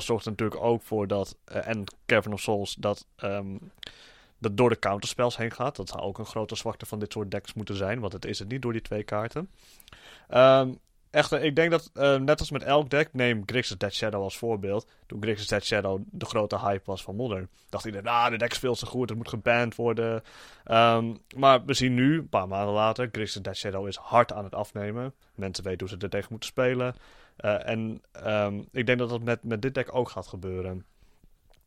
[0.00, 3.72] zorgt er natuurlijk ook voor dat, en Cavern of Souls, dat, um,
[4.38, 5.76] dat door de counterspells heen gaat.
[5.76, 8.38] Dat zou ook een grote zwakte van dit soort decks moeten zijn, want het is
[8.38, 9.50] het niet door die twee kaarten.
[10.34, 10.78] Um,
[11.10, 14.38] echt, ik denk dat, uh, net als met elk deck, neem Grixis Dead Shadow als
[14.38, 14.90] voorbeeld.
[15.06, 17.48] Toen Grixis Dead Shadow de grote hype was van Modern.
[17.68, 20.22] Dacht iedereen, ah, de deck speelt zo goed, het moet geband worden.
[20.70, 24.44] Um, maar we zien nu, een paar maanden later, Grixis Dead Shadow is hard aan
[24.44, 25.14] het afnemen.
[25.34, 26.94] Mensen weten hoe ze er tegen moeten spelen.
[27.40, 30.84] Uh, en um, ik denk dat dat met, met dit deck ook gaat gebeuren.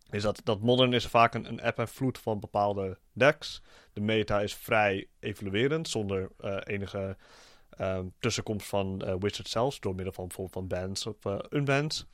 [0.10, 3.62] Is dat, dat Modern is vaak een, een app en vloed van bepaalde decks.
[3.94, 6.30] De meta is vrij evoluerend, zonder
[6.64, 7.18] enige
[7.80, 12.06] um, tussenkomst van uh, Wizard zelfs, door middel van bijvoorbeeld van bands of uh, unbands.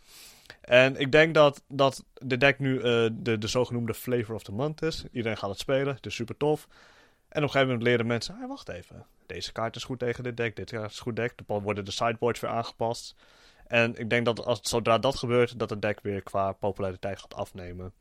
[0.61, 2.81] En ik denk dat, dat de deck nu uh,
[3.13, 5.03] de, de zogenoemde flavor of the month is.
[5.11, 6.67] Iedereen gaat het spelen, is super tof.
[6.67, 10.23] En op een gegeven moment leren mensen, ah, wacht even, deze kaart is goed tegen
[10.23, 11.33] dit deck, dit is goed deck.
[11.45, 13.15] Dan worden de sideboards weer aangepast.
[13.67, 17.33] En ik denk dat als, zodra dat gebeurt, dat het deck weer qua populariteit gaat
[17.33, 17.93] afnemen.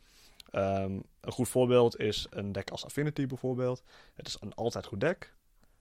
[0.52, 3.82] Um, een goed voorbeeld is een deck als Affinity bijvoorbeeld.
[4.14, 5.34] Het is een altijd goed deck.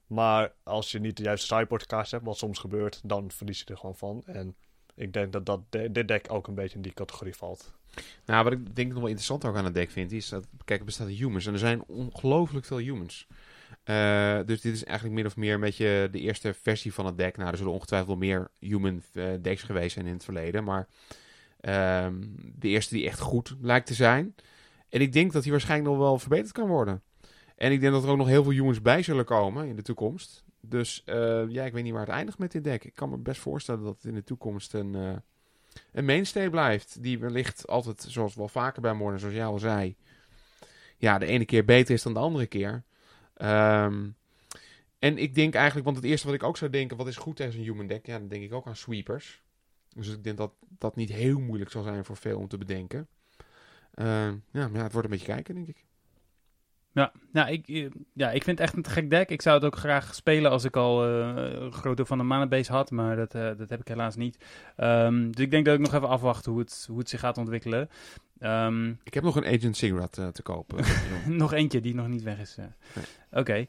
[0.06, 3.64] Maar als je niet de juiste sideboard kaart hebt, wat soms gebeurt, dan verlies je
[3.64, 4.22] er gewoon van.
[4.26, 4.56] En
[4.94, 7.74] ik denk dat, dat de, dit deck ook een beetje in die categorie valt.
[8.24, 10.78] Nou, wat ik denk nog wel interessant ook aan het deck vind, is dat, kijk,
[10.78, 13.26] er bestaat humans en er zijn ongelooflijk veel humans.
[13.84, 17.18] Uh, dus dit is eigenlijk meer of meer een beetje de eerste versie van het
[17.18, 17.36] deck.
[17.36, 20.88] Nou, er zullen ongetwijfeld meer human uh, decks geweest zijn in het verleden, maar
[21.60, 22.06] uh,
[22.54, 24.34] de eerste die echt goed lijkt te zijn.
[24.88, 27.02] En ik denk dat die waarschijnlijk nog wel verbeterd kan worden.
[27.56, 29.82] En ik denk dat er ook nog heel veel jongens bij zullen komen in de
[29.82, 30.44] toekomst.
[30.60, 32.84] Dus uh, ja, ik weet niet waar het eindigt met dit deck.
[32.84, 35.16] Ik kan me best voorstellen dat het in de toekomst een, uh,
[35.92, 37.02] een mainstay blijft.
[37.02, 39.96] Die wellicht altijd, zoals wel vaker bij Modern, zoals jij al zei.
[40.96, 42.82] Ja, de ene keer beter is dan de andere keer.
[43.42, 44.16] Um,
[44.98, 47.36] en ik denk eigenlijk, want het eerste wat ik ook zou denken, wat is goed
[47.36, 48.06] tegen een human deck?
[48.06, 49.42] Ja, dan denk ik ook aan sweepers.
[49.94, 53.08] Dus ik denk dat dat niet heel moeilijk zal zijn voor veel om te bedenken.
[53.94, 54.06] Uh,
[54.50, 55.85] ja, maar ja, het wordt een beetje kijken, denk ik.
[56.96, 59.30] Ja, nou, ik, eh, ja, ik vind het echt een gek deck.
[59.30, 62.24] Ik zou het ook graag spelen als ik al uh, een groot deel van de
[62.24, 64.38] manabase had, maar dat, uh, dat heb ik helaas niet.
[64.76, 67.38] Um, dus ik denk dat ik nog even afwacht hoe het, hoe het zich gaat
[67.38, 67.88] ontwikkelen.
[68.40, 70.84] Um, ik heb nog een Agent Cigarette uh, te kopen.
[71.26, 72.56] nog eentje die nog niet weg is.
[72.56, 72.66] Nee.
[73.30, 73.40] Oké.
[73.40, 73.68] Okay.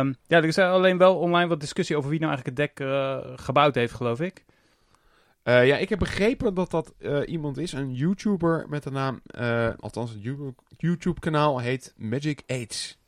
[0.00, 2.88] Um, ja, er is alleen wel online wat discussie over wie nou eigenlijk het deck
[3.40, 4.44] gebouwd heeft, geloof ik.
[5.48, 9.20] Uh, ja, ik heb begrepen dat dat uh, iemand is, een YouTuber met de naam,
[9.38, 10.22] uh, althans het
[10.76, 12.98] YouTube-kanaal heet Magic AIDS.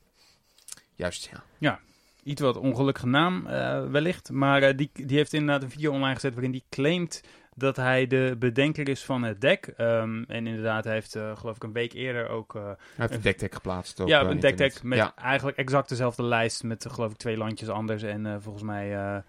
[0.94, 1.42] Juist, ja.
[1.59, 1.81] Ja,
[2.22, 3.44] iets wat ongelukkige naam
[3.90, 7.22] wellicht, maar die, die heeft inderdaad een video online gezet waarin die claimt
[7.55, 9.74] dat hij de bedenker is van het deck.
[9.79, 12.53] Um, en inderdaad, hij heeft geloof ik een week eerder ook...
[12.53, 14.00] hij heeft een deck geplaatst.
[14.00, 15.14] Op, ja, een deck met ja.
[15.16, 19.22] eigenlijk exact dezelfde lijst met geloof ik twee landjes anders en volgens mij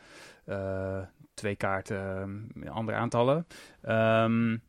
[1.41, 3.47] twee kaarten, uh, andere aantallen.
[3.89, 4.61] Um,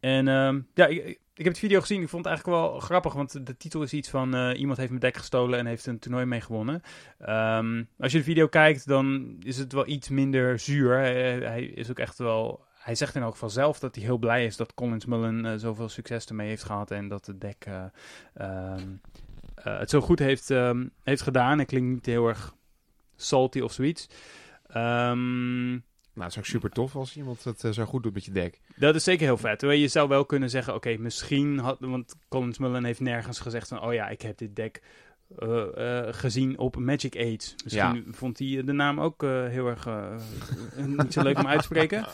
[0.00, 2.02] en um, ja, ik, heb het video gezien.
[2.02, 4.90] Ik vond het eigenlijk wel grappig, want de titel is iets van uh, iemand heeft
[4.90, 6.82] mijn deck gestolen en heeft een toernooi mee gewonnen.
[7.98, 10.98] Als je de video kijkt, dan is het wel iets minder zuur.
[10.98, 12.64] Hij, is ook echt wel.
[12.74, 15.52] Hij zegt in elk geval zelf dat hij heel blij is dat Collins Mullen uh,
[15.56, 18.74] zoveel succes ermee heeft gehad en dat het deck uh,
[19.54, 20.48] het zo goed heeft,
[21.02, 21.58] heeft gedaan.
[21.58, 22.54] Het klinkt niet heel erg
[23.16, 24.08] salty of zoiets.
[26.14, 28.32] Nou, het is ook super tof als iemand het uh, zo goed doet met je
[28.32, 28.60] deck.
[28.76, 29.60] Dat is zeker heel vet.
[29.60, 31.76] Je zou wel kunnen zeggen, oké, okay, misschien had...
[31.80, 33.82] Want Collins Mullen heeft nergens gezegd van...
[33.82, 34.82] Oh ja, ik heb dit deck
[35.38, 37.54] uh, uh, gezien op Magic Age.
[37.64, 38.02] Misschien ja.
[38.10, 39.88] vond hij de naam ook heel erg
[40.96, 42.06] niet zo leuk om uit te spreken.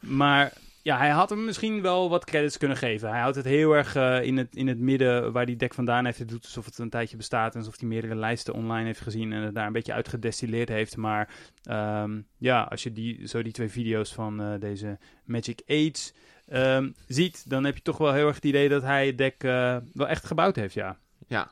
[0.00, 3.08] Maar ja, hij had hem misschien wel wat credits kunnen geven.
[3.08, 6.04] Hij houdt het heel erg uh, in, het, in het midden waar die deck vandaan
[6.04, 6.18] heeft.
[6.18, 9.32] Het doet alsof het een tijdje bestaat en alsof hij meerdere lijsten online heeft gezien
[9.32, 10.96] en het daar een beetje uitgedestilleerd heeft.
[10.96, 11.28] Maar
[11.70, 16.12] um, ja, als je die, zo die twee video's van uh, deze Magic Age
[16.52, 19.44] um, ziet, dan heb je toch wel heel erg het idee dat hij het deck
[19.44, 20.98] uh, wel echt gebouwd heeft, ja.
[21.26, 21.50] Ja.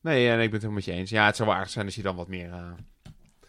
[0.00, 1.10] Nee, en ik ben het helemaal met je eens.
[1.10, 2.76] Ja, het zou wel aardig zijn als je dan wat meer...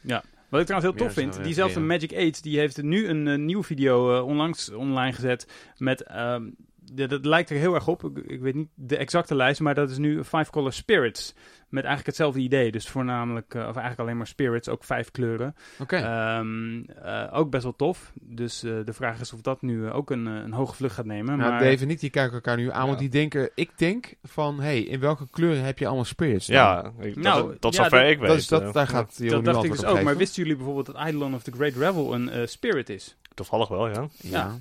[0.02, 0.24] Ja.
[0.52, 3.64] Wat ik trouwens heel tof vind, diezelfde Magic 8, die heeft nu een uh, nieuwe
[3.64, 6.16] video uh, onlangs online gezet met...
[6.16, 6.56] Um,
[6.96, 8.04] ja, dat lijkt er heel erg op.
[8.04, 11.34] Ik, ik weet niet de exacte lijst, maar dat is nu Five Color Spirits.
[11.70, 12.72] Met eigenlijk hetzelfde idee.
[12.72, 15.56] Dus voornamelijk, eh, of eigenlijk alleen maar spirits, ook vijf kleuren.
[15.80, 15.96] Oké.
[15.96, 18.12] Ehm, eh, ook best wel tof.
[18.22, 21.38] Dus eh, de vraag is of dat nu ook een, een hoge vlucht gaat nemen.
[21.38, 22.86] Nou, maar, Dave en ik die kijken elkaar nu aan, Ja.
[22.88, 23.50] want die denken...
[23.56, 26.48] Ik denk van, hey, in welke kleuren heb je allemaal spirits?
[26.48, 26.56] dan?
[26.56, 28.28] Ja, ik, Nou, ja, zover dat- ik weet.
[28.28, 30.02] dat is, dat, daar gaat dat dacht ik dus op ook.
[30.02, 33.17] Maar wisten jullie bijvoorbeeld dat Eidolon of the Great Revel een spirit is?
[33.34, 34.08] Toevallig wel, ja.
[34.17, 34.56] Ja.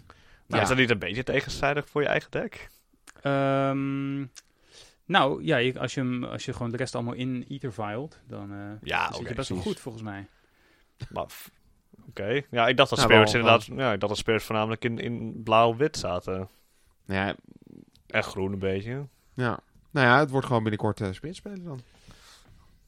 [0.51, 0.57] Ja.
[0.57, 0.63] Maar Ja.
[0.63, 2.69] is dat niet een beetje tegenstrijdig voor je eigen deck?
[3.23, 4.19] Ehm,
[5.05, 8.21] nou, ja, je- als je, hem, als je gewoon de rest allemaal in Ether filed,
[8.27, 8.59] dan eh
[8.89, 10.27] Ja, je best wel goed volgens mij.
[11.11, 11.27] Maar
[12.09, 12.43] Oké.
[12.51, 13.65] Ja, ik dacht dat Nou, spirits inderdaad...
[13.65, 16.49] Ja, ik dacht dat spirits voornamelijk in, in blauw-wit zaten.
[17.07, 17.35] Nou ja,
[18.07, 19.07] En groen een beetje.
[19.35, 19.59] ja.
[19.91, 21.81] Nou ja, het wordt gewoon binnenkort uh, spirits spelen dan.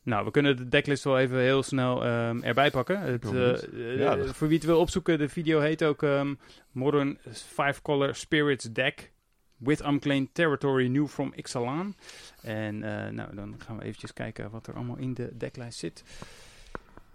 [0.05, 3.01] Nou, we kunnen de decklist wel even heel snel ehm, erbij pakken.
[3.01, 6.35] Het, eh, eh, Ja, dat- Voor wie het wil opzoeken, de video heet ook ehm,
[6.71, 9.13] Modern Five Color Spirits Deck
[9.57, 11.95] with Unclaimed Territory New from Ixalan.
[12.43, 16.05] En eh, nou, dan gaan we eventjes kijken wat er allemaal in de decklijst zit.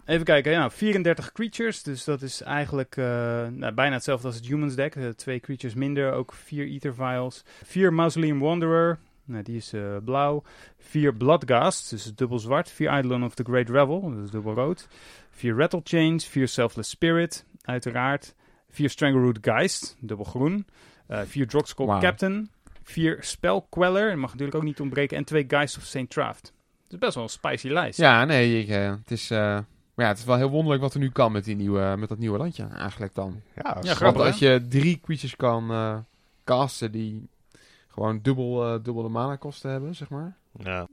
[0.04, 4.74] Even kijken, ja, 34 creatures, dus dat is eigenlijk nou, bijna hetzelfde als het Humans
[4.74, 4.94] deck.
[5.16, 7.44] Twee creatures minder, ook vier Ether Vials.
[7.64, 10.42] Vier Mausoleum Wanderer, nou, die is eh, blauw.
[10.78, 12.70] Vier Bloodghast, dus dubbel zwart.
[12.70, 14.88] Vier Eidolon of the Great Revel, dat is dubbel rood.
[15.30, 18.34] Vier Rattle Chains, vier Selfless Spirit, uiteraard.
[18.70, 20.66] Vier Strangleroot Geist, dubbel groen.
[21.06, 22.00] Eh, vier Drogskull Wauw.
[22.00, 22.50] Captain.
[22.82, 25.16] Vier Spell Queller, mag natuurlijk ook niet ontbreken.
[25.16, 26.08] En twee Geist of St.
[26.10, 26.52] Traft.
[26.82, 27.98] Het is best wel een spicy lijst.
[27.98, 29.30] Ja, nee, ik, eh, het is...
[29.30, 31.94] eh, maar ja, het is wel heel wonderlijk wat er nu kan met, die nieuwe,
[31.98, 33.40] met dat nieuwe landje eigenlijk dan.
[33.56, 34.00] Ja, Ja, grappig.
[34.22, 35.96] Want als je drie creatures kan eh,
[36.44, 37.28] casten die
[37.98, 40.36] gewoon dubbel, eh, dubbel de mana kosten hebben, zeg maar.
[40.58, 40.88] Ja.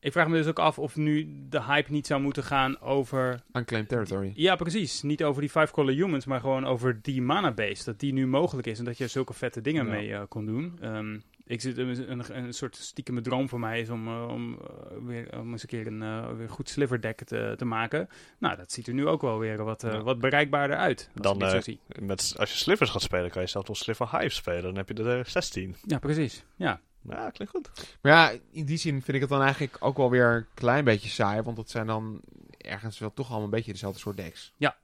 [0.00, 3.42] Ik vraag me dus ook af of nu de hype niet zou moeten gaan over...
[3.52, 4.32] Unclaimed territory.
[4.34, 5.02] Ja, precies.
[5.02, 7.84] Niet over die Five Color Humans, maar gewoon over die mana base.
[7.84, 9.90] Dat die nu mogelijk is en dat je zulke vette dingen Ja.
[9.90, 10.78] mee eh, kon doen.
[10.80, 14.58] Ehm, ik zit een, een, een soort stiekeme droom voor mij is om, eh, om,
[14.58, 18.08] eh, weer, om eens een keer een eh, weer goed sliver deck te, te maken.
[18.38, 20.02] Nou, dat ziet er nu ook wel weer wat, eh, Ja.
[20.02, 21.10] wat bereikbaarder uit.
[21.22, 21.80] Als Dan, zo eh, zie.
[21.98, 24.62] Met, als je slivers gaat spelen, kan je zelfs wel sliver hive spelen.
[24.62, 25.76] Dan heb je er eh, 16.
[25.86, 26.44] Ja, precies.
[26.56, 26.80] Ja.
[27.08, 27.70] Ja, klinkt goed.
[28.02, 30.84] Maar ja, in die zin vind ik het dan eigenlijk ook wel weer een klein
[30.84, 31.42] beetje saai.
[31.42, 32.20] Want dat zijn dan
[32.58, 34.52] ergens wel toch allemaal een beetje dezelfde soort decks.
[34.58, 34.76] ja,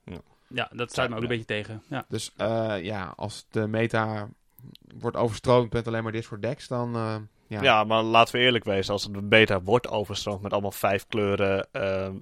[0.73, 1.23] dat staat me ook Ja.
[1.23, 1.83] een beetje tegen.
[1.89, 2.05] Ja.
[2.09, 4.29] Dus eh, ja, als de meta
[4.99, 6.95] wordt overstroomd met alleen maar dit soort decks, dan...
[6.95, 7.63] eh, ja.
[7.63, 7.85] Ja.
[7.85, 8.93] maar laten we eerlijk wezen.
[8.93, 12.15] Als het een beta wordt overstroomd met allemaal vijf kleuren ehm,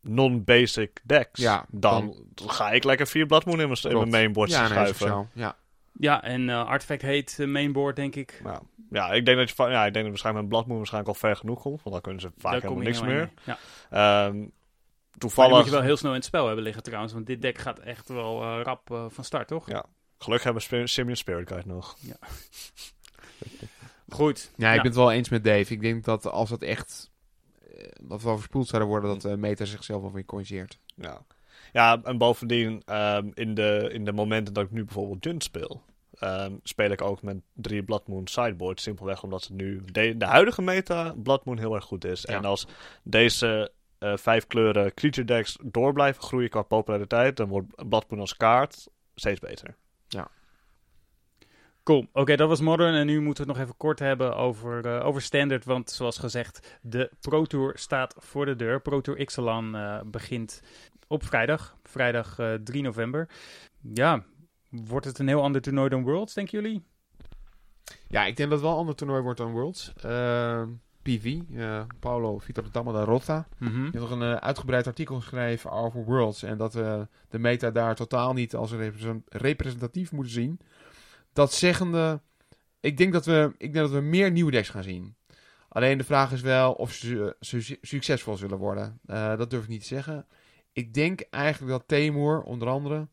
[0.00, 1.40] non-basic decks.
[1.40, 4.10] Ja, dan, dan ga ik lekker vier Blood Moon in mijn, in mijn Klopt.
[4.10, 5.06] mainboard ja, schuiven.
[5.06, 5.26] zo.
[5.32, 5.56] Ja.
[5.98, 8.40] ja, en eh, Artifact heet eh, mainboard, denk ik.
[8.44, 8.60] Ja.
[8.90, 11.14] ja, ik denk dat je van, ja, ik denk dat waarschijnlijk met Blood Moon waarschijnlijk
[11.14, 11.82] al ver genoeg komt.
[11.82, 13.30] Want dan kunnen ze vaak Daar helemaal niks meer.
[13.44, 13.58] Ja.
[13.90, 14.48] Ehm, Maar
[15.18, 17.12] toevallig, moet je wel heel snel in het spel hebben liggen trouwens.
[17.12, 19.68] Want dit deck gaat echt wel rap van start, toch?
[19.70, 19.84] Ja.
[20.22, 21.96] Gelukkig hebben we Simian Spirit Guide nog.
[24.08, 24.50] Goed.
[24.56, 25.72] Ja, ik ben het wel eens met Dave.
[25.72, 27.10] Ik denk dat als het echt...
[27.76, 30.78] eh, dat we overspoeld zouden worden, dat de meta zichzelf wel weer corrigeert.
[30.94, 31.22] Ja,
[31.72, 35.82] ja en bovendien, ehm, in, de, in de momenten dat ik nu bijvoorbeeld Jund speel,
[36.18, 38.80] ehm, speel ik ook met drie Blood Moon sideboard.
[38.80, 42.22] Simpelweg omdat het nu de, de huidige meta Blood Moon heel erg goed is.
[42.22, 42.34] Ja.
[42.34, 42.66] En als
[43.02, 48.20] deze eh, vijf kleuren creature decks door blijven groeien qua populariteit, dan wordt Blood Moon
[48.20, 49.76] als kaart steeds beter.
[51.82, 52.06] Cool.
[52.12, 52.94] Oké, dat was Modern.
[52.94, 55.64] En nu moeten we het nog even kort hebben over, eh, over Standard.
[55.64, 58.80] Want zoals gezegd, de Pro Tour staat voor de deur.
[58.80, 60.62] Pro Tour Ixalan eh, begint
[61.06, 61.76] op vrijdag.
[61.82, 63.28] Vrijdag eh, 3 november.
[63.80, 64.24] Ja,
[64.68, 66.82] wordt het een heel ander toernooi dan Worlds, denken jullie?
[68.08, 69.92] Ja, ik denk dat het wel een ander toernooi wordt dan Worlds.
[70.02, 70.62] Eh,
[71.02, 73.48] PV, eh, Paulo Vitor Dama da Rota.
[73.58, 76.42] Die heeft nog een eh, uitgebreid artikel geschreven over Worlds.
[76.42, 80.60] En dat we de meta daar totaal niet als represen- representatief moeten zien.
[81.32, 82.20] Dat zeggende,
[82.80, 85.14] ik denk dat, we, ik denk dat we meer nieuwe decks gaan zien.
[85.68, 88.98] Alleen de vraag is wel of ze su- succesvol zullen worden.
[89.36, 90.26] Dat durf ik niet te zeggen.
[90.72, 93.08] Ik denk eigenlijk dat Temur, onder andere,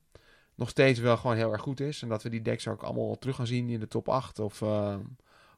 [0.55, 2.01] nog steeds wel gewoon heel erg goed is.
[2.01, 4.63] En dat we die decks ook allemaal terug gaan zien in de top 8 of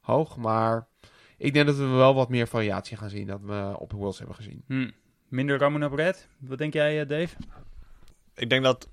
[0.00, 0.36] hoog.
[0.36, 0.86] Maar
[1.42, 4.36] ik denk dat we wel wat meer variatie gaan zien dan we op Worlds hebben
[4.36, 4.64] gezien.
[4.66, 4.90] Hm.
[5.28, 6.28] Minder Ramon op Red.
[6.38, 7.36] Wat denk jij, eh, Dave?
[8.34, 8.88] Ik denk dat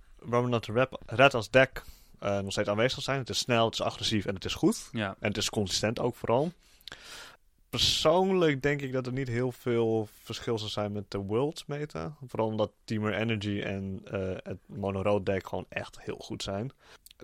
[0.65, 1.83] Rap- Red als deck
[2.19, 3.19] eh, nog steeds aanwezig zal zijn.
[3.19, 4.89] Het is snel, het is agressief en het is goed.
[4.91, 5.15] Ja.
[5.19, 6.51] En het is consistent ook vooral.
[7.69, 12.15] Persoonlijk denk ik dat er niet heel veel verschil zal zijn met de World meta.
[12.27, 16.71] Vooral omdat Teamer Energy en eh, het Mono Road deck gewoon echt heel goed zijn.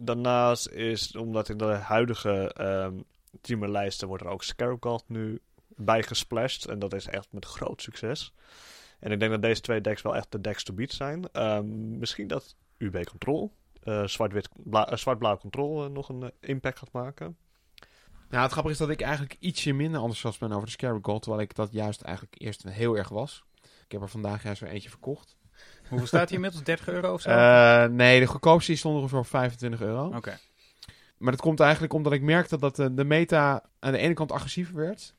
[0.02, 2.93] Daarnaast is, omdat in de huidige ehm
[3.42, 6.66] Teamer lijsten wordt er ook Scarab God nu bij gesplashed.
[6.66, 8.34] En dat is echt met groot succes.
[9.00, 11.30] En ik denk dat deze twee decks wel echt de decks to beat zijn.
[11.32, 13.52] Ehm, misschien dat UB Control,
[13.84, 17.38] eh, zwart-wit, bla- eh, zwart-blauw Control eh, nog een impact gaat maken.
[18.30, 21.22] Nou, het grappige is dat ik eigenlijk ietsje minder enthousiast ben over de Scarab Gold,
[21.22, 23.44] terwijl ik dat juist eigenlijk eerst heel erg was.
[23.86, 25.38] Ik heb er vandaag juist weer eentje verkocht.
[25.90, 26.64] Hoeveel staat hij inmiddels?
[26.64, 27.30] 30 euro of zo?
[27.30, 30.06] Eh, nee, de goedkoopste stond ongeveer op 25 euro.
[30.16, 30.38] Oké.
[31.26, 34.32] Maar dat komt eigenlijk omdat ik merkte dat de, de meta aan de ene kant
[34.32, 35.16] agressiever werd.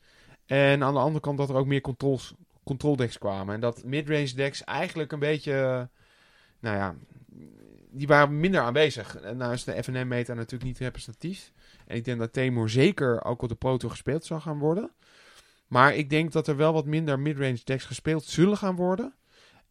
[0.46, 2.34] En aan de andere kant dat er ook meer controls,
[2.64, 3.54] control decks kwamen.
[3.54, 5.52] En dat midrange decks eigenlijk een beetje...
[5.52, 5.82] eh,
[6.60, 6.94] Nou ja,
[7.90, 9.16] die waren minder aanwezig.
[9.16, 11.52] En nou is de FNM meta natuurlijk niet representatief.
[11.86, 14.90] En ik denk dat Temur zeker ook op de Pro Tour gespeeld zal gaan worden.
[15.66, 19.14] Maar ik denk dat er wel wat minder midrange decks gespeeld zullen gaan worden.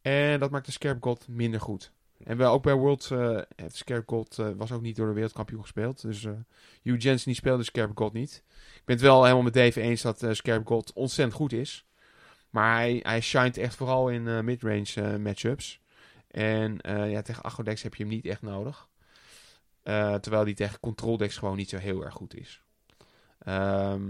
[0.01, 1.91] En dat maakt de Scarab God minder goed.
[2.23, 5.13] En wel ook bij World eh heeft Scarab God eh, was ook niet door de
[5.13, 6.01] wereldkampioen gespeeld.
[6.01, 6.31] Dus eh
[6.81, 8.43] Hugh Jensen die speelde Scarab God niet.
[8.75, 11.85] Ik ben het wel helemaal met Dave eens dat eh Scarab God ontzettend goed is.
[12.49, 15.79] Maar hij, hij shined echt vooral in eh, midrange eh, matchups.
[16.27, 18.87] En eh, ja, tegen Agrodex heb je hem niet echt nodig.
[19.83, 22.61] Eh, terwijl die tegen Control decks gewoon niet zo heel erg goed is.
[23.39, 24.01] Ehm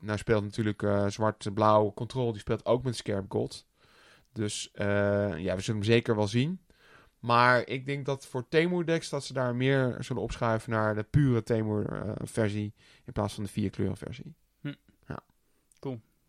[0.00, 3.66] nou speelt natuurlijk eh, zwart-blauw Control, die speelt ook met Scarab God.
[4.32, 6.60] Dus eh, ja, we zullen hem zeker wel zien.
[7.18, 11.02] Maar ik denk dat voor Temur decks dat ze daar meer zullen opschuiven naar de
[11.02, 14.34] pure Temur versie in plaats van de vier kleuren versie.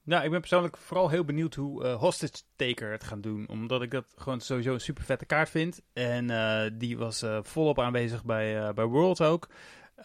[0.10, 3.48] Ja, ik ben persoonlijk vooral heel benieuwd hoe eh, Hostage Taker het gaan doen.
[3.48, 5.82] Omdat ik dat gewoon sowieso een super vette kaart vind.
[5.94, 9.48] En eh, die was eh, volop aanwezig bij, bij World ook.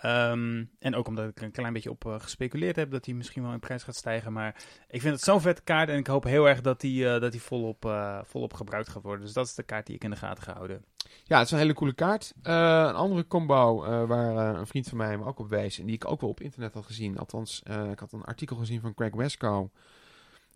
[0.01, 3.43] Ehm, en ook omdat ik een klein beetje op eh, gespeculeerd heb dat hij misschien
[3.43, 4.33] wel in prijs gaat stijgen.
[4.33, 7.21] Maar ik vind het zo'n vette kaart en ik hoop heel erg dat die, eh,
[7.21, 9.25] dat die volop, eh, volop gebruikt gaat worden.
[9.25, 10.85] Dus dat is de kaart die ik in de gaten ga houden.
[11.25, 12.33] Ja, het is een hele coole kaart.
[12.43, 13.77] Een andere combo
[14.07, 16.41] waar een vriend van mij me ook op wees en die ik ook wel op
[16.41, 17.19] internet had gezien.
[17.19, 19.71] Althans, ik had een artikel gezien van Craig Wesco.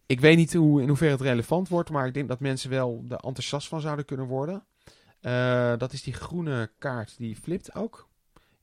[0.06, 3.04] Ik weet niet hoe, in hoeverre het relevant wordt, maar ik denk dat mensen wel
[3.08, 4.64] er enthousiast van zouden kunnen worden.
[5.78, 8.07] Dat is die groene kaart, die flipt ook.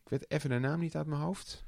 [0.06, 1.64] Ik weet even de naam niet uit mijn hoofd.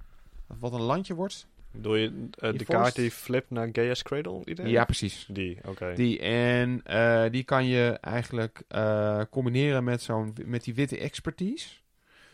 [0.60, 1.48] Wat een landje wordt.
[1.72, 2.66] Doe je eh, Die de Forest?
[2.66, 4.68] kaart die flipt naar Gaia's Cradle idee?
[4.68, 5.26] Ja, precies.
[5.30, 5.94] Die, oké.
[5.96, 11.70] Die, en eh, die kan je eigenlijk eh, combineren met, zo'n, met die witte expertise.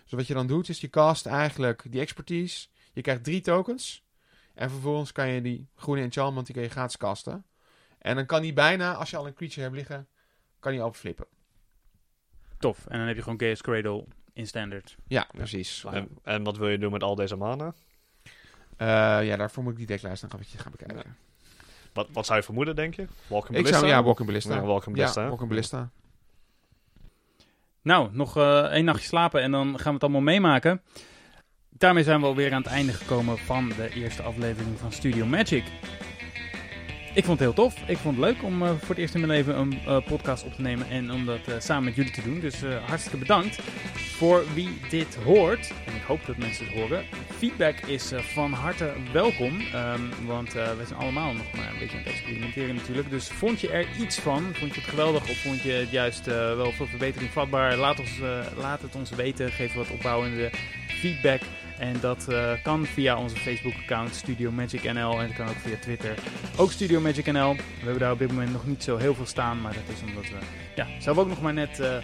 [0.03, 2.67] Dus wat je dan doet, is je cast eigenlijk die expertise.
[2.93, 4.03] Je krijgt drie tokens.
[4.53, 7.45] En vervolgens kan je die groene enchantment, die kan je gratis casten.
[7.97, 10.07] En dan kan die bijna, als je al een creature hebt liggen,
[10.59, 11.25] kan die al flippen.
[12.59, 12.85] Tof.
[12.87, 14.95] En dan heb je gewoon Chaos Cradle in standard.
[15.07, 15.85] Ja, precies.
[15.91, 17.73] En, en wat wil je doen met al deze mana?
[18.77, 18.87] Eh,
[19.27, 21.17] ja, daarvoor moet ik die decklijst nog eventjes gaan bekijken.
[21.93, 23.07] Wat, wat zou je vermoeden, denk je?
[23.27, 23.79] Walking ik Ballista?
[23.79, 24.55] zou, ja, Walking Ballista.
[24.55, 25.21] Ja, Walking Ballista.
[25.21, 25.89] Ja, Walking Ballista.
[27.81, 30.81] Nou, nog eh één nachtje slapen en dan gaan we het allemaal meemaken.
[31.69, 35.63] Daarmee zijn we alweer aan het einde gekomen van de eerste aflevering van Studio Magic.
[37.15, 37.75] Ik vond het heel tof.
[37.85, 40.43] Ik vond het leuk om eh, voor het eerst in mijn leven een eh, podcast
[40.43, 42.39] op te nemen en om dat eh, samen met jullie te doen.
[42.39, 43.59] Dus hartstikke bedankt.
[43.95, 47.05] Voor wie dit hoort, en ik hoop dat mensen het horen,
[47.37, 49.59] feedback is van harte welkom.
[49.59, 53.09] Ehm, want we zijn allemaal nog maar een beetje aan het experimenteren natuurlijk.
[53.09, 54.43] Dus vond je er iets van?
[54.53, 57.77] Vond je het geweldig of vond je het juist wel voor verbetering vatbaar?
[57.77, 58.19] Laat, ons,
[58.57, 59.51] laat het ons weten.
[59.51, 60.51] Geef wat opbouwende
[60.87, 61.41] feedback.
[61.79, 65.21] En dat eh, kan via onze Facebook-account Studio Magic NL.
[65.21, 66.13] En dat kan ook via Twitter.
[66.57, 67.55] Ook Studio Magic NL.
[67.55, 69.61] We hebben daar op dit moment nog niet zo heel veel staan.
[69.61, 70.37] Maar dat is omdat we
[70.75, 71.97] ja, zelf ook nog maar net eh,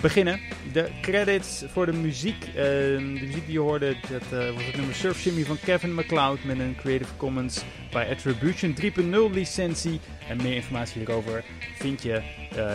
[0.00, 0.40] beginnen.
[0.72, 2.44] De credits voor de muziek.
[2.44, 6.44] eh, de muziek die je hoorde, dat was het nummer Surf Shimmy van Kevin MacLeod.
[6.44, 10.00] Met een Creative Commons by Attribution 3.0 licentie.
[10.28, 11.44] En meer informatie hierover
[11.74, 12.22] vind je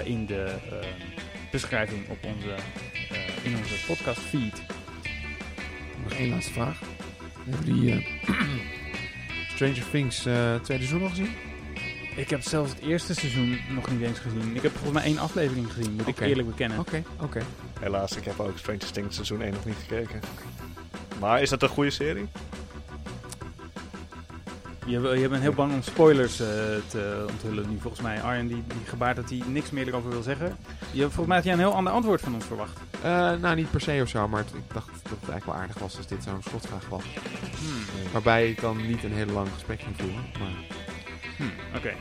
[0.04, 0.56] in de
[1.52, 2.56] beschrijving op onze,
[3.44, 4.65] in onze podcast feed.
[6.06, 6.80] Nog één laatste vraag.
[7.50, 8.10] Hebben die eh,
[9.56, 11.30] Stranger Things eh, tweede seizoen al gezien?
[12.16, 14.56] Ik heb zelfs het eerste seizoen nog niet eens gezien.
[14.56, 16.80] Ik heb volgens mij één aflevering gezien, moet ik eerlijk bekennen.
[16.80, 17.42] Oké, oké.
[17.80, 20.20] Helaas, ik heb ook Stranger Things seizoen 1 nog niet gekeken.
[21.20, 22.28] Maar is dat een goede serie?
[24.86, 26.48] Je, je bent heel bang om spoilers eh,
[26.88, 28.22] te onthullen nu, volgens mij.
[28.22, 30.58] Arjen die, die gebaart dat hij niks meer erover wil zeggen.
[30.92, 32.80] Je, volgens mij had jij een heel ander antwoord van ons verwacht.
[33.02, 35.80] Eh, nou, niet per se of zo, maar ik dacht dat het eigenlijk wel aardig
[35.80, 37.04] was als dit zo'n slotvraag was.
[37.60, 38.12] Hmm.
[38.12, 40.26] Waarbij ik dan niet een hele lang gesprek ging voeren.
[40.40, 40.84] Maar
[41.38, 41.94] Hmm, Oké.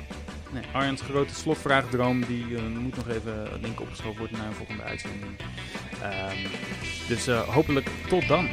[0.52, 4.82] Nee, Arjen's grote slotvraagdroom die eh, moet nog even ik opgeschoven worden naar een volgende
[4.82, 5.36] uitzending.
[6.02, 6.36] Ehm,
[7.08, 8.48] dus hopelijk tot dan.